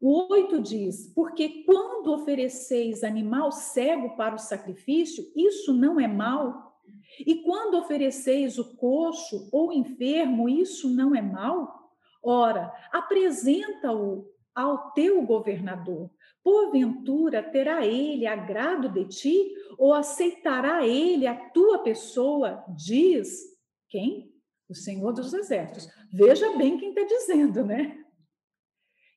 [0.00, 6.80] O 8 diz: Porque quando ofereceis animal cego para o sacrifício, isso não é mal.
[7.18, 11.92] E quando ofereceis o coxo ou enfermo, isso não é mal.
[12.22, 16.10] Ora, apresenta-o ao teu governador.
[16.46, 22.64] Porventura terá ele agrado de ti, ou aceitará ele a tua pessoa?
[22.68, 23.42] Diz
[23.88, 24.32] quem?
[24.68, 25.88] O Senhor dos Exércitos.
[26.12, 27.98] Veja bem quem está dizendo, né?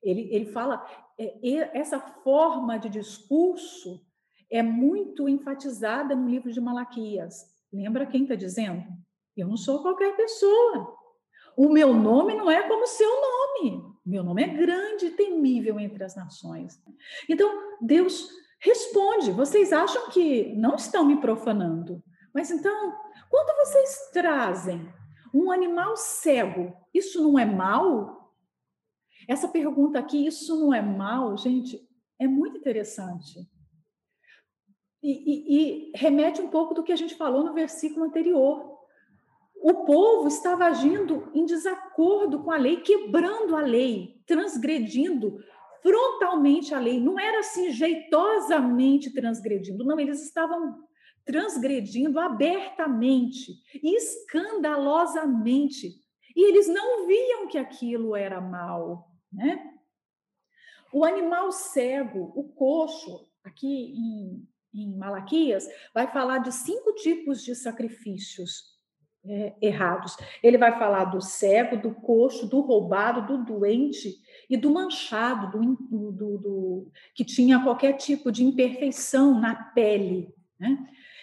[0.01, 0.83] Ele, ele fala,
[1.19, 4.03] é, essa forma de discurso
[4.51, 7.45] é muito enfatizada no livro de Malaquias.
[7.71, 8.83] Lembra quem está dizendo?
[9.37, 10.97] Eu não sou qualquer pessoa.
[11.55, 13.83] O meu nome não é como seu nome.
[14.09, 16.81] Meu nome é grande e temível entre as nações.
[17.29, 18.27] Então, Deus
[18.59, 22.03] responde: vocês acham que não estão me profanando?
[22.33, 22.97] Mas então,
[23.29, 24.91] quando vocês trazem
[25.31, 28.33] um animal cego, isso não é mal?
[29.27, 31.79] Essa pergunta aqui, isso não é mal, gente,
[32.17, 33.47] é muito interessante.
[35.03, 38.78] E, e, e remete um pouco do que a gente falou no versículo anterior
[39.61, 45.39] o povo estava agindo em desacordo com a lei, quebrando a lei, transgredindo
[45.81, 46.99] frontalmente a lei.
[46.99, 50.87] Não era assim jeitosamente transgredindo, não, eles estavam
[51.25, 55.93] transgredindo abertamente, escandalosamente.
[56.35, 59.75] E eles não viam que aquilo era mal, né?
[60.91, 67.53] O animal cego, o coxo, aqui em, em Malaquias, vai falar de cinco tipos de
[67.53, 68.78] sacrifícios
[69.25, 70.15] é, errados.
[70.41, 74.15] Ele vai falar do cego, do coxo, do roubado, do doente
[74.49, 80.33] e do manchado, do, do, do que tinha qualquer tipo de imperfeição na pele.
[80.59, 80.77] Né?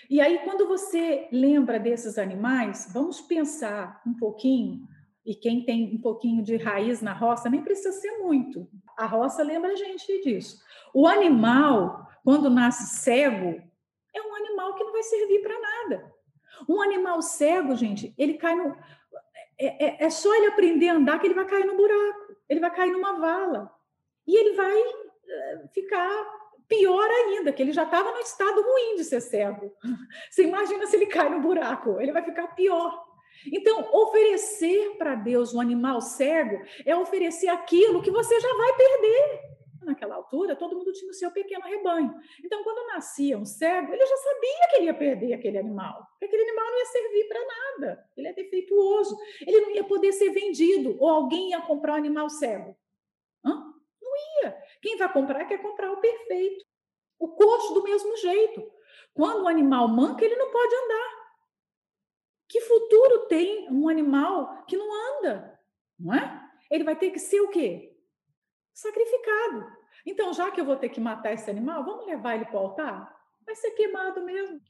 [0.09, 4.87] E aí, quando você lembra desses animais, vamos pensar um pouquinho,
[5.25, 8.69] e quem tem um pouquinho de raiz na roça, nem precisa ser muito.
[8.97, 10.59] A roça lembra a gente disso.
[10.95, 13.61] O animal, quando nasce cego,
[14.15, 16.16] é um animal que não vai servir para nada.
[16.69, 18.77] Um animal cego, gente, ele cai no.
[19.59, 22.61] É, é, é, só ele aprender a andar que ele vai cair no buraco, ele
[22.61, 23.71] vai cair numa vala.
[24.27, 26.27] E ele vai eh, ficar
[26.69, 29.73] pior ainda, que ele já estava no estado ruim de ser cego.
[30.31, 33.05] Você imagina se ele cai no buraco, ele vai ficar pior.
[33.53, 39.56] Então, oferecer para Deus um animal cego é oferecer aquilo que você já vai perder
[39.85, 42.15] naquela altura, todo mundo tinha o seu pequeno rebanho.
[42.45, 46.27] Então, quando nascia um cego, ele já sabia que ele ia perder aquele animal, porque
[46.27, 50.31] aquele animal não ia servir para nada, ele é defeituoso, ele não ia poder ser
[50.31, 52.77] vendido, ou alguém ia comprar um animal cego.
[53.45, 53.75] Hã?
[54.03, 54.13] Não
[54.43, 54.57] ia.
[54.81, 56.65] Quem vai comprar quer comprar o perfeito.
[57.19, 58.71] O coxo do mesmo jeito.
[59.15, 61.17] Quando o animal manca, ele não pode andar.
[62.49, 65.59] Que futuro tem um animal que não anda?
[65.99, 66.43] Não é?
[66.71, 67.96] Ele vai ter que ser o quê?
[68.77, 69.67] Sacrificado.
[70.05, 72.59] Então, já que eu vou ter que matar esse animal, vamos levar ele para o
[72.59, 73.11] altar?
[73.47, 74.61] Vai ser queimado mesmo.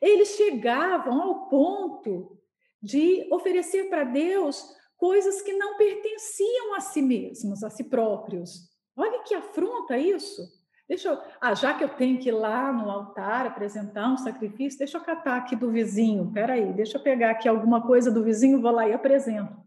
[0.00, 2.40] Eles chegavam ao ponto
[2.82, 8.70] de oferecer para Deus coisas que não pertenciam a si mesmos, a si próprios.
[8.96, 10.42] Olha que afronta isso.
[10.88, 14.78] Deixa eu, ah, já que eu tenho que ir lá no altar apresentar um sacrifício,
[14.78, 16.32] deixa eu catar aqui do vizinho.
[16.32, 19.61] Peraí, deixa eu pegar aqui alguma coisa do vizinho, vou lá e apresento.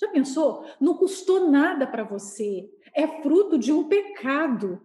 [0.00, 0.64] Já pensou?
[0.80, 2.70] Não custou nada para você.
[2.94, 4.80] É fruto de um pecado.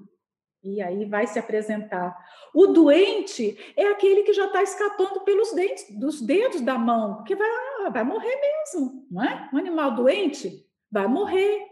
[0.62, 2.17] E aí vai se apresentar.
[2.54, 7.36] O doente é aquele que já está escapando pelos dentes, dos dedos da mão, porque
[7.36, 9.49] vai, ah, vai morrer mesmo, não é?
[9.54, 11.67] Um animal doente vai morrer.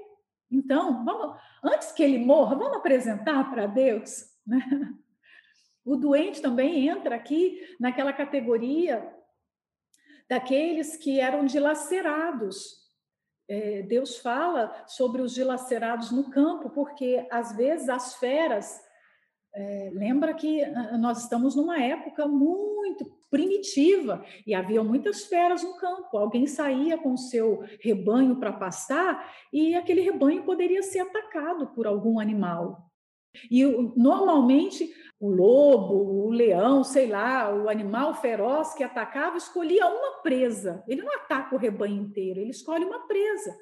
[0.50, 4.26] Então, vamos, antes que ele morra, vamos apresentar para Deus.
[4.48, 4.60] Né?
[5.86, 9.06] O doente também entra aqui naquela categoria
[10.30, 12.83] daqueles que eram dilacerados.
[13.48, 18.82] É, Deus fala sobre os dilacerados no campo, porque às vezes as feras.
[19.56, 25.76] É, lembra que ah, nós estamos numa época muito primitiva e havia muitas feras no
[25.78, 26.18] campo.
[26.18, 32.20] Alguém saía com seu rebanho para pastar e aquele rebanho poderia ser atacado por algum
[32.20, 32.93] animal.
[33.50, 33.66] E
[33.96, 40.84] normalmente o lobo, o leão, sei lá, o animal feroz que atacava escolhia uma presa.
[40.88, 43.56] Ele não ataca o rebanho inteiro, ele escolhe uma presa.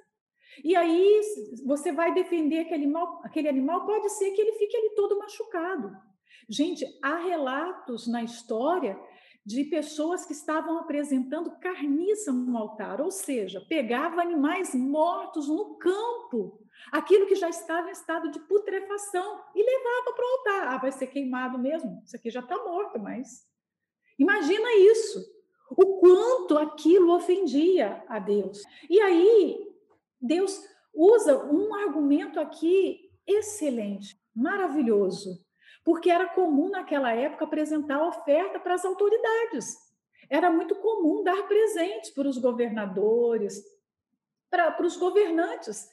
[0.64, 1.22] E aí
[1.66, 5.92] você vai defender aquele animal, aquele animal pode ser que ele fique ali todo machucado.
[6.50, 9.00] Gente, há relatos na história
[9.46, 16.61] de pessoas que estavam apresentando carniça no altar, ou seja, pegava animais mortos no campo,
[16.92, 20.68] aquilo que já estava em estado de putrefação, e levava para o altar.
[20.74, 22.02] Ah, vai ser queimado mesmo?
[22.06, 23.48] Isso aqui já está morto, mas.
[24.18, 25.24] Imagina isso,
[25.72, 28.62] o quanto aquilo ofendia a Deus.
[28.90, 29.68] E aí,
[30.20, 35.44] Deus usa um argumento aqui excelente, maravilhoso
[35.84, 39.76] porque era comum naquela época apresentar oferta para as autoridades.
[40.30, 43.62] Era muito comum dar presentes para os governadores,
[44.50, 45.90] para, para os governantes.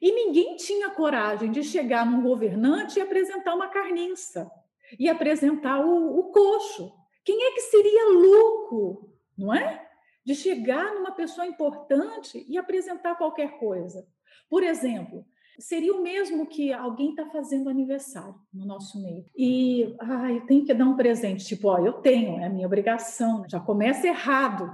[0.00, 4.50] E ninguém tinha coragem de chegar num governante e apresentar uma carniça,
[4.98, 6.92] e apresentar o, o coxo.
[7.24, 9.86] Quem é que seria louco, não é?
[10.24, 14.06] De chegar numa pessoa importante e apresentar qualquer coisa.
[14.48, 15.24] Por exemplo,
[15.58, 19.24] seria o mesmo que alguém está fazendo aniversário no nosso meio.
[19.36, 21.44] E, ah, eu tenho que dar um presente.
[21.44, 23.44] Tipo, ó, eu tenho, é a minha obrigação.
[23.48, 24.70] Já começa errado,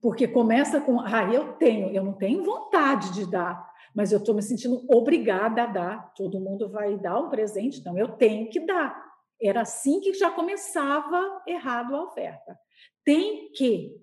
[0.00, 4.34] porque começa com, ah, eu tenho, eu não tenho vontade de dar, mas eu estou
[4.34, 6.14] me sentindo obrigada a dar.
[6.14, 9.12] Todo mundo vai dar um presente, então eu tenho que dar.
[9.40, 12.58] Era assim que já começava errado a oferta.
[13.04, 14.00] Tem que.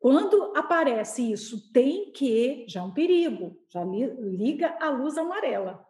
[0.00, 5.84] Quando aparece isso, tem que, já é um perigo, já liga a luz amarela.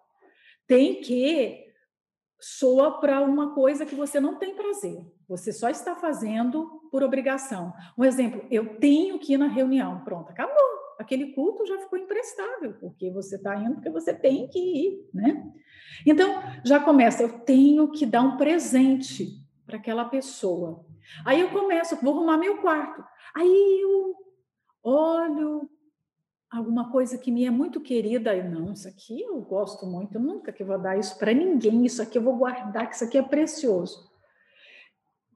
[0.67, 1.69] Tem que
[2.41, 4.99] soa para uma coisa que você não tem prazer.
[5.29, 7.73] Você só está fazendo por obrigação.
[7.99, 10.03] Um exemplo, eu tenho que ir na reunião.
[10.05, 10.78] Pronto, acabou.
[10.99, 15.47] Aquele culto já ficou imprestável, porque você está indo porque você tem que ir, né?
[16.05, 20.85] Então, já começa, eu tenho que dar um presente para aquela pessoa.
[21.25, 23.05] Aí eu começo, vou arrumar meu quarto.
[23.35, 24.17] Aí eu
[24.83, 25.71] olho
[26.51, 30.51] alguma coisa que me é muito querida, e não, isso aqui eu gosto muito, nunca
[30.51, 33.23] que vou dar isso para ninguém, isso aqui eu vou guardar, que isso aqui é
[33.23, 34.09] precioso.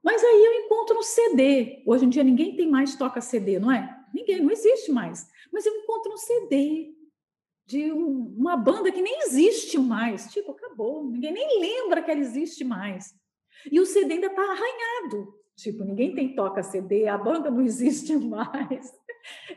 [0.03, 1.81] Mas aí eu encontro um CD.
[1.85, 4.02] Hoje em dia ninguém tem mais toca CD, não é?
[4.13, 5.27] Ninguém, não existe mais.
[5.51, 6.93] Mas eu encontro um CD
[7.65, 10.31] de uma banda que nem existe mais.
[10.31, 13.13] Tipo, acabou, ninguém nem lembra que ela existe mais.
[13.71, 15.33] E o CD ainda está arranhado.
[15.55, 18.93] Tipo, ninguém tem toca CD, a banda não existe mais.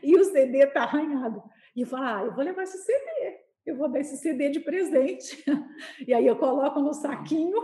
[0.01, 1.43] E o CD está arranhado.
[1.75, 4.59] E eu falo, ah, eu vou levar esse CD, eu vou dar esse CD de
[4.59, 5.43] presente.
[6.07, 7.59] E aí eu coloco no saquinho.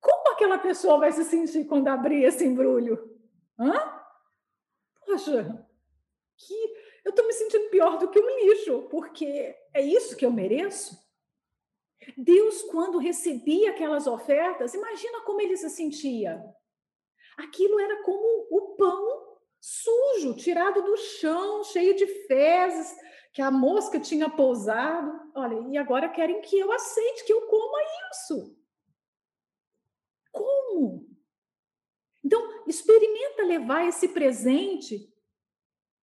[0.00, 2.98] Como aquela pessoa vai se sentir quando abrir esse embrulho?
[3.58, 3.95] Hã?
[5.06, 5.66] Poxa,
[6.36, 6.54] que
[7.04, 10.98] eu estou me sentindo pior do que um lixo, porque é isso que eu mereço?
[12.16, 16.42] Deus, quando recebia aquelas ofertas, imagina como ele se sentia.
[17.38, 22.94] Aquilo era como o pão sujo, tirado do chão, cheio de fezes,
[23.32, 25.30] que a mosca tinha pousado.
[25.34, 27.78] Olha, e agora querem que eu aceite, que eu coma
[28.10, 28.56] isso.
[30.32, 31.06] Como?
[32.26, 35.08] Então, experimenta levar esse presente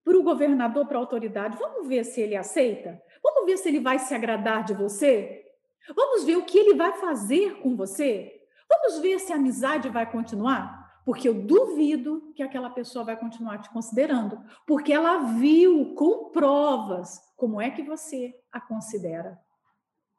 [0.05, 1.57] para o governador, para a autoridade.
[1.57, 3.03] Vamos ver se ele aceita?
[3.21, 5.45] Vamos ver se ele vai se agradar de você?
[5.93, 8.41] Vamos ver o que ele vai fazer com você?
[8.69, 11.03] Vamos ver se a amizade vai continuar?
[11.05, 17.19] Porque eu duvido que aquela pessoa vai continuar te considerando, porque ela viu com provas
[17.35, 19.37] como é que você a considera.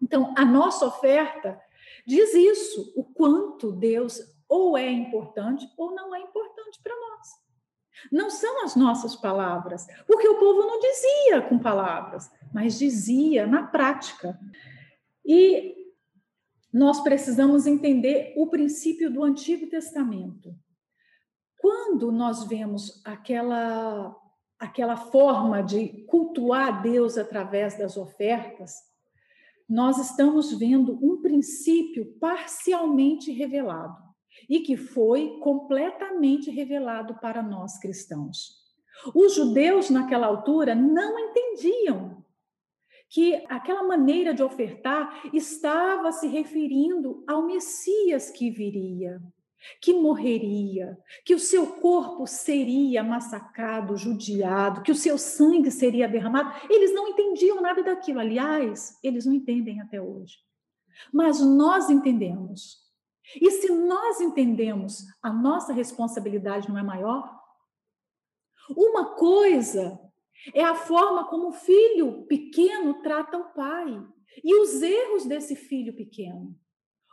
[0.02, 1.58] Então, a nossa oferta
[2.06, 7.28] diz isso, o quanto Deus ou é importante ou não é importante para nós.
[8.12, 13.64] Não são as nossas palavras, porque o povo não dizia com palavras, mas dizia na
[13.64, 14.38] prática.
[15.26, 15.74] E
[16.72, 20.54] nós precisamos entender o princípio do Antigo Testamento.
[21.58, 24.14] Quando nós vemos aquela
[24.56, 28.72] aquela forma de cultuar Deus através das ofertas,
[29.68, 34.03] nós estamos vendo um princípio parcialmente revelado
[34.48, 38.62] e que foi completamente revelado para nós cristãos.
[39.14, 42.24] Os judeus, naquela altura, não entendiam
[43.08, 49.22] que aquela maneira de ofertar estava se referindo ao Messias que viria,
[49.80, 56.52] que morreria, que o seu corpo seria massacrado, judiado, que o seu sangue seria derramado.
[56.68, 58.20] Eles não entendiam nada daquilo.
[58.20, 60.38] Aliás, eles não entendem até hoje.
[61.12, 62.83] Mas nós entendemos.
[63.40, 67.40] E se nós entendemos, a nossa responsabilidade não é maior?
[68.76, 69.98] Uma coisa
[70.52, 74.06] é a forma como o filho pequeno trata o pai
[74.42, 76.54] e os erros desse filho pequeno.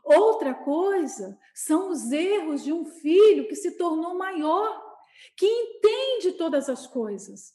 [0.03, 4.81] Outra coisa são os erros de um filho que se tornou maior,
[5.37, 7.53] que entende todas as coisas.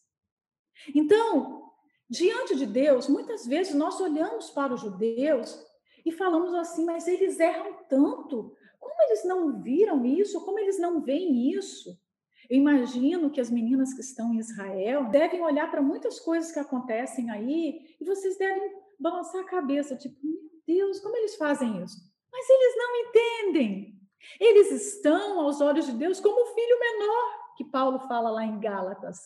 [0.95, 1.73] Então,
[2.09, 5.59] diante de Deus, muitas vezes nós olhamos para os judeus
[6.05, 8.55] e falamos assim, mas eles erram tanto.
[8.79, 10.45] Como eles não viram isso?
[10.45, 11.99] Como eles não veem isso?
[12.49, 16.59] Eu imagino que as meninas que estão em Israel devem olhar para muitas coisas que
[16.59, 21.99] acontecem aí e vocês devem balançar a cabeça, tipo, meu Deus, como eles fazem isso?
[22.33, 23.97] Mas eles não entendem.
[24.41, 28.59] Eles estão, aos olhos de Deus, como o filho menor, que Paulo fala lá em
[28.61, 29.19] Gálatas.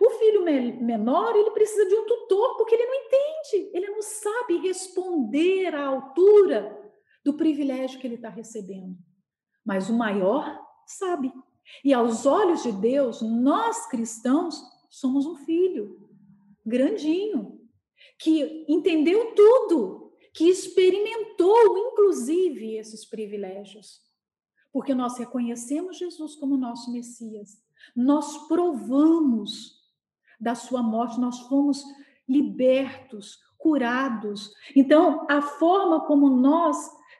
[0.00, 4.56] O filho menor, ele precisa de um tutor, porque ele não entende, ele não sabe
[4.58, 6.85] responder à altura
[7.26, 8.96] do privilégio que ele está recebendo.
[9.64, 11.32] Mas o maior sabe.
[11.84, 16.08] E aos olhos de Deus, nós cristãos somos um filho
[16.64, 17.60] grandinho,
[18.16, 24.00] que entendeu tudo, que experimentou, inclusive, esses privilégios.
[24.72, 27.60] Porque nós reconhecemos Jesus como nosso Messias,
[27.94, 29.84] nós provamos
[30.38, 31.82] da sua morte, nós fomos
[32.28, 34.52] libertos, curados.
[34.76, 36.76] Então, a forma como nós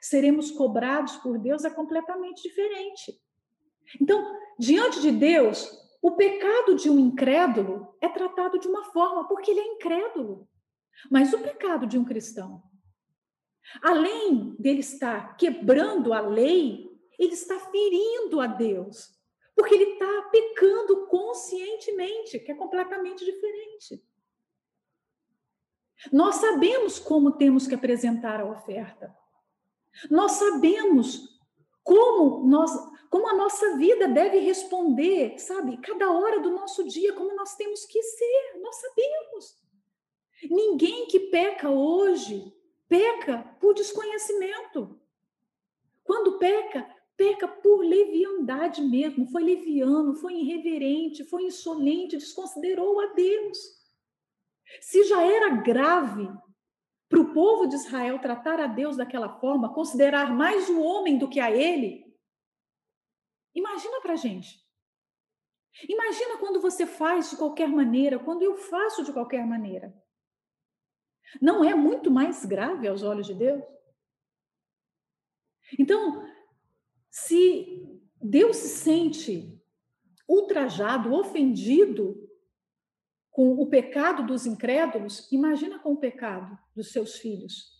[0.07, 3.13] seremos cobrados por Deus é completamente diferente.
[4.01, 5.69] Então, diante de Deus,
[6.01, 10.47] o pecado de um incrédulo é tratado de uma forma, porque ele é incrédulo.
[11.11, 12.63] Mas o pecado de um cristão
[13.81, 16.89] Além dele estar quebrando a lei,
[17.19, 19.09] ele está ferindo a Deus,
[19.55, 24.03] porque ele está pecando conscientemente, que é completamente diferente.
[26.11, 29.15] Nós sabemos como temos que apresentar a oferta.
[30.09, 31.39] Nós sabemos
[31.83, 32.71] como nós,
[33.09, 35.77] como a nossa vida deve responder, sabe?
[35.77, 38.59] Cada hora do nosso dia, como nós temos que ser.
[38.61, 39.57] Nós sabemos.
[40.49, 42.53] Ninguém que peca hoje
[42.87, 44.99] peca por desconhecimento.
[46.03, 53.57] Quando peca, peca por leviandade mesmo, foi leviano, foi irreverente, foi insolente, desconsiderou a Deus.
[54.81, 56.29] Se já era grave
[57.09, 61.29] para o povo de Israel tratar a Deus daquela forma, considerar mais o homem do
[61.29, 62.05] que a ele,
[63.55, 64.65] imagina para a gente.
[65.87, 69.93] Imagina quando você faz de qualquer maneira, quando eu faço de qualquer maneira.
[71.41, 73.63] Não é muito mais grave aos olhos de Deus?
[75.77, 76.25] Então,
[77.09, 79.61] se Deus se sente
[80.27, 82.26] ultrajado, ofendido
[83.37, 87.71] com o pecado dos incrédulos, imagina com o pecado dos seus filhos.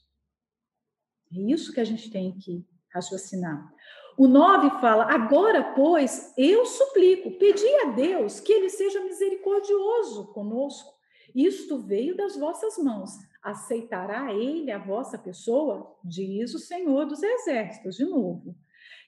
[1.34, 3.74] É isso que a gente tem que raciocinar.
[4.16, 10.94] O 9 fala: Agora, pois, eu suplico, pedi a Deus que ele seja misericordioso conosco.
[11.34, 15.98] Isto veio das vossas mãos aceitará ele a vossa pessoa?
[16.04, 18.56] Diz o Senhor dos Exércitos, de novo.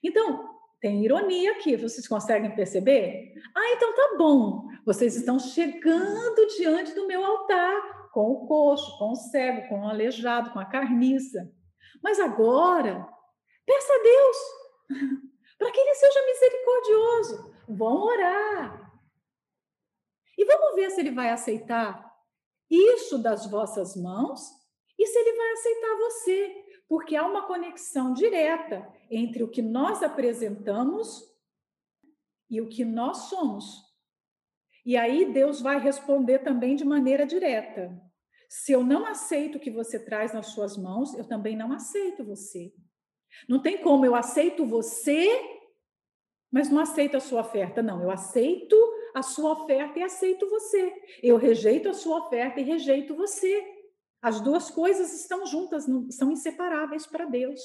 [0.02, 3.34] Então, tem ironia aqui, vocês conseguem perceber?
[3.54, 4.66] Ah, então tá bom.
[4.86, 9.88] Vocês estão chegando diante do meu altar, com o coxo, com o cego, com o
[9.88, 11.52] aleijado, com a carniça.
[12.02, 13.06] Mas agora,
[13.66, 14.36] peça a Deus
[15.58, 17.54] para que ele seja misericordioso.
[17.68, 18.90] Vão orar.
[20.38, 22.10] E vamos ver se ele vai aceitar
[22.70, 24.40] isso das vossas mãos
[24.98, 26.54] e se ele vai aceitar você,
[26.88, 31.22] porque há uma conexão direta entre o que nós apresentamos
[32.48, 33.90] e o que nós somos.
[34.84, 37.90] E aí Deus vai responder também de maneira direta.
[38.48, 42.24] Se eu não aceito o que você traz nas suas mãos, eu também não aceito
[42.24, 42.72] você.
[43.48, 45.28] Não tem como eu aceito você,
[46.50, 47.82] mas não aceito a sua oferta.
[47.82, 48.76] Não, eu aceito
[49.14, 50.92] a sua oferta e aceito você.
[51.22, 53.64] Eu rejeito a sua oferta e rejeito você.
[54.20, 57.60] As duas coisas estão juntas, são inseparáveis para Deus.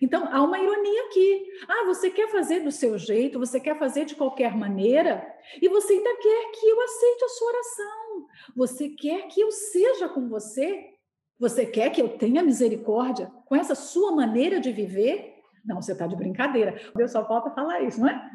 [0.00, 1.46] Então, há uma ironia aqui.
[1.68, 5.26] Ah, você quer fazer do seu jeito, você quer fazer de qualquer maneira,
[5.60, 8.26] e você ainda quer que eu aceite a sua oração.
[8.56, 10.90] Você quer que eu seja com você?
[11.38, 15.40] Você quer que eu tenha misericórdia com essa sua maneira de viver?
[15.64, 16.80] Não, você está de brincadeira.
[16.94, 18.30] Deus só falta falar isso, não é?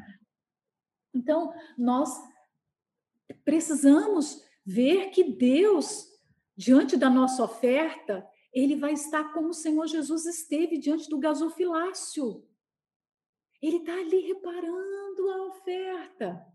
[1.13, 2.09] Então, nós
[3.43, 6.07] precisamos ver que Deus,
[6.57, 12.47] diante da nossa oferta, ele vai estar como o Senhor Jesus esteve diante do gasofilácio.
[13.61, 16.45] Ele está ali reparando a oferta.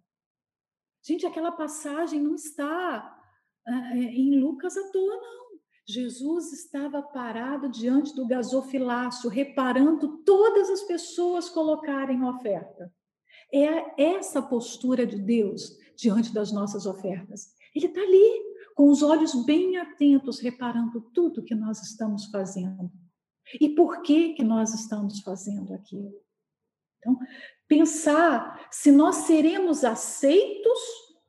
[1.03, 3.23] Gente, aquela passagem não está
[3.69, 5.41] uh, em Lucas à toa, não.
[5.87, 12.93] Jesus estava parado diante do gasofilácio, reparando todas as pessoas colocarem oferta.
[13.53, 17.53] É essa postura de Deus diante das nossas ofertas.
[17.75, 22.91] Ele está ali, com os olhos bem atentos, reparando tudo que nós estamos fazendo.
[23.61, 26.13] E por que, que nós estamos fazendo aquilo.
[26.99, 27.19] Então,
[27.67, 30.81] pensar se nós seremos aceitos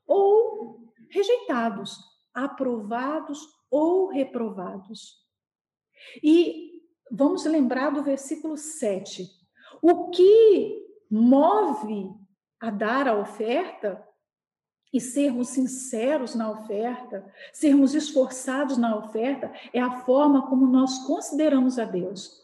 [0.05, 1.97] ou rejeitados,
[2.33, 3.39] aprovados
[3.69, 5.17] ou reprovados.
[6.23, 9.25] E vamos lembrar do versículo 7.
[9.81, 12.11] O que move
[12.59, 14.05] a dar a oferta
[14.93, 21.79] e sermos sinceros na oferta, sermos esforçados na oferta, é a forma como nós consideramos
[21.79, 22.41] a Deus.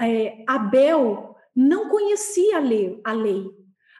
[0.00, 3.46] É, Abel não conhecia a lei, a lei.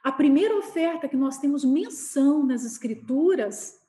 [0.03, 3.79] A primeira oferta que nós temos menção nas Escrituras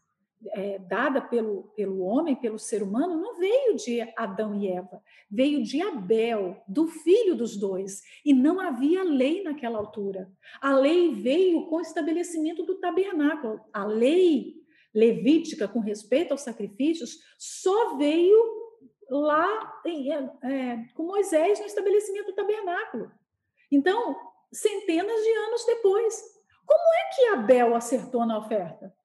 [0.53, 5.63] é, dada pelo, pelo homem, pelo ser humano, não veio de Adão e Eva, veio
[5.63, 8.03] de Abel, do filho dos dois.
[8.25, 10.31] E não havia lei naquela altura.
[10.61, 13.61] A lei veio com o estabelecimento do tabernáculo.
[13.73, 14.55] A lei
[14.95, 18.67] levítica com respeito aos sacrifícios só veio
[19.11, 23.11] lá em, é, com Moisés no estabelecimento do tabernáculo.
[23.71, 24.17] Então,
[24.53, 26.37] centenas de anos depois.
[26.65, 28.96] Como é que Abel acertou na oferta?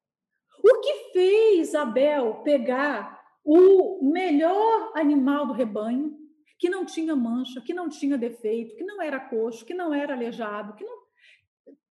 [0.62, 6.16] O que fez Abel pegar o melhor animal do rebanho,
[6.58, 10.14] que não tinha mancha, que não tinha defeito, que não era coxo, que não era
[10.14, 11.02] aleijado, que não.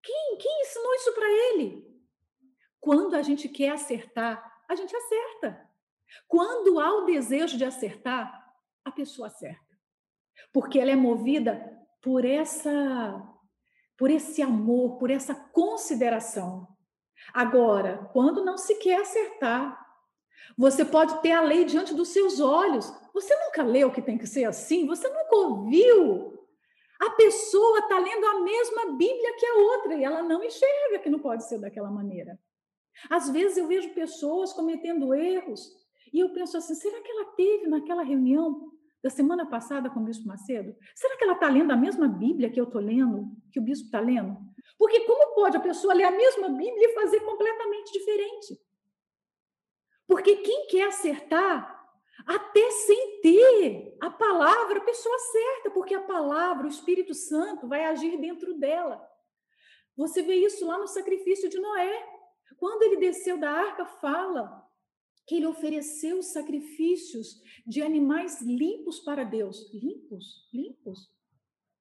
[0.03, 1.89] Quem, quem ensinou isso para ele?
[2.79, 5.67] Quando a gente quer acertar, a gente acerta.
[6.27, 8.47] Quando há o desejo de acertar,
[8.85, 9.79] a pessoa acerta.
[10.53, 13.35] Porque ela é movida por essa
[13.97, 16.69] por esse amor, por essa consideração.
[17.33, 19.87] Agora, quando não se quer acertar,
[20.57, 22.93] você pode ter a lei diante dos seus olhos.
[23.13, 24.87] Você nunca leu que tem que ser assim?
[24.87, 26.39] Você nunca ouviu?
[27.01, 31.11] A pessoa está lendo a mesma Bíblia que a outra e ela não enxerga que
[31.11, 32.39] não pode ser daquela maneira.
[33.09, 35.71] Às vezes eu vejo pessoas cometendo erros
[36.13, 38.73] e eu penso assim: será que ela teve naquela reunião
[39.09, 40.77] da semana passada com o Bispo Macedo?
[40.95, 43.87] Será que ela está lendo a mesma Bíblia que eu estou lendo, que o Bispo
[43.87, 44.37] está lendo?
[44.79, 48.61] Porque como pode a pessoa ler a mesma Bíblia e fazer completamente diferente?
[50.07, 51.89] Porque quem quer acertar,
[52.27, 57.87] até sem ter a palavra, a pessoa acerta, porque a palavra, o Espírito Santo, vai
[57.87, 59.03] agir dentro dela.
[59.97, 62.07] Você vê isso lá no sacrifício de Noé.
[62.59, 64.68] Quando ele desceu da arca, fala
[65.29, 69.71] que ele ofereceu sacrifícios de animais limpos para Deus.
[69.75, 70.49] Limpos?
[70.51, 71.13] Limpos?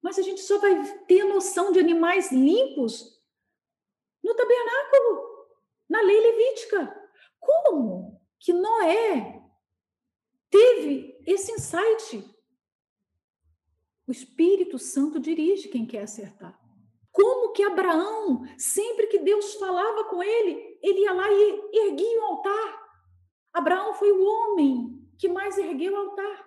[0.04, 3.18] Mas a gente só vai ter noção de animais limpos
[4.22, 5.48] no tabernáculo,
[5.90, 7.10] na lei levítica.
[7.40, 9.42] Como que Noé
[10.50, 12.30] teve esse insight?
[14.06, 16.60] O Espírito Santo dirige quem quer acertar.
[17.14, 22.26] Como que Abraão, sempre que Deus falava com ele, ele ia lá e erguia o
[22.26, 22.87] altar.
[23.58, 26.46] Abraão foi o homem que mais ergueu o altar.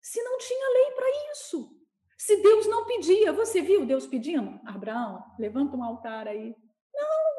[0.00, 1.78] Se não tinha lei para isso.
[2.16, 4.60] Se Deus não pedia, você viu Deus pedindo?
[4.64, 6.54] Abraão, levanta um altar aí.
[6.94, 7.32] Não!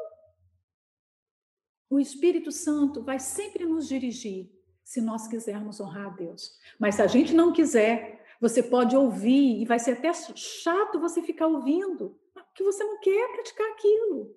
[1.90, 4.50] O Espírito Santo vai sempre nos dirigir
[4.82, 6.58] se nós quisermos honrar a Deus.
[6.78, 11.22] Mas se a gente não quiser, você pode ouvir e vai ser até chato você
[11.22, 14.36] ficar ouvindo, porque você não quer praticar aquilo.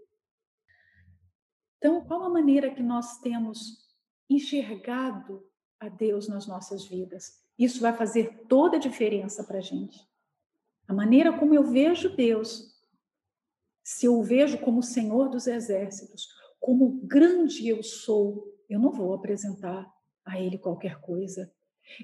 [1.78, 3.87] Então, qual a maneira que nós temos
[4.30, 5.46] enxergado
[5.80, 7.42] a Deus nas nossas vidas?
[7.58, 10.00] Isso vai fazer toda a diferença para a gente.
[10.88, 12.78] a maneira como eu vejo Deus,
[13.84, 16.28] se eu o vejo como Senhor dos exércitos,
[16.60, 19.90] como grande eu sou, eu não vou apresentar
[20.26, 21.52] a Ele qualquer coisa.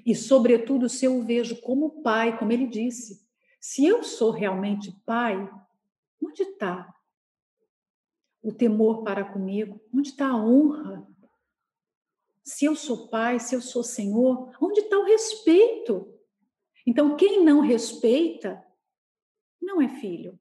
[0.04, 3.22] E, sobretudo, se eu o vejo como Pai, como Ele disse,
[3.60, 5.36] se eu sou realmente Pai,
[6.22, 6.94] onde está
[8.42, 9.80] o temor para comigo?
[9.92, 11.06] Onde está a honra?
[12.44, 16.14] Se eu sou Pai, se eu sou Senhor, onde está o respeito?
[16.86, 18.62] Então, quem não respeita,
[19.60, 20.38] não é filho.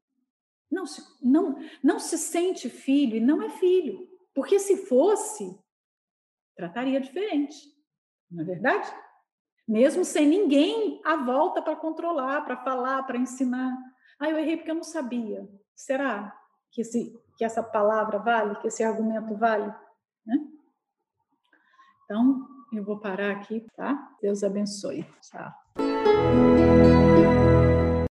[0.70, 4.10] Não se, não, não se sente filho e não é filho.
[4.34, 5.58] Porque se fosse,
[6.56, 7.56] trataria diferente.
[8.30, 8.92] Não é verdade?
[9.68, 13.78] Mesmo sem ninguém à volta para controlar, para falar, para ensinar.
[14.20, 15.48] Ah, eu errei porque eu não sabia.
[15.76, 16.38] Será
[16.72, 19.74] que, esse, que essa palavra vale, que esse argumento vale?
[20.26, 20.53] Né?
[22.06, 24.10] Então, eu vou parar aqui, tá?
[24.22, 25.06] Deus abençoe.
[25.22, 26.83] Tchau.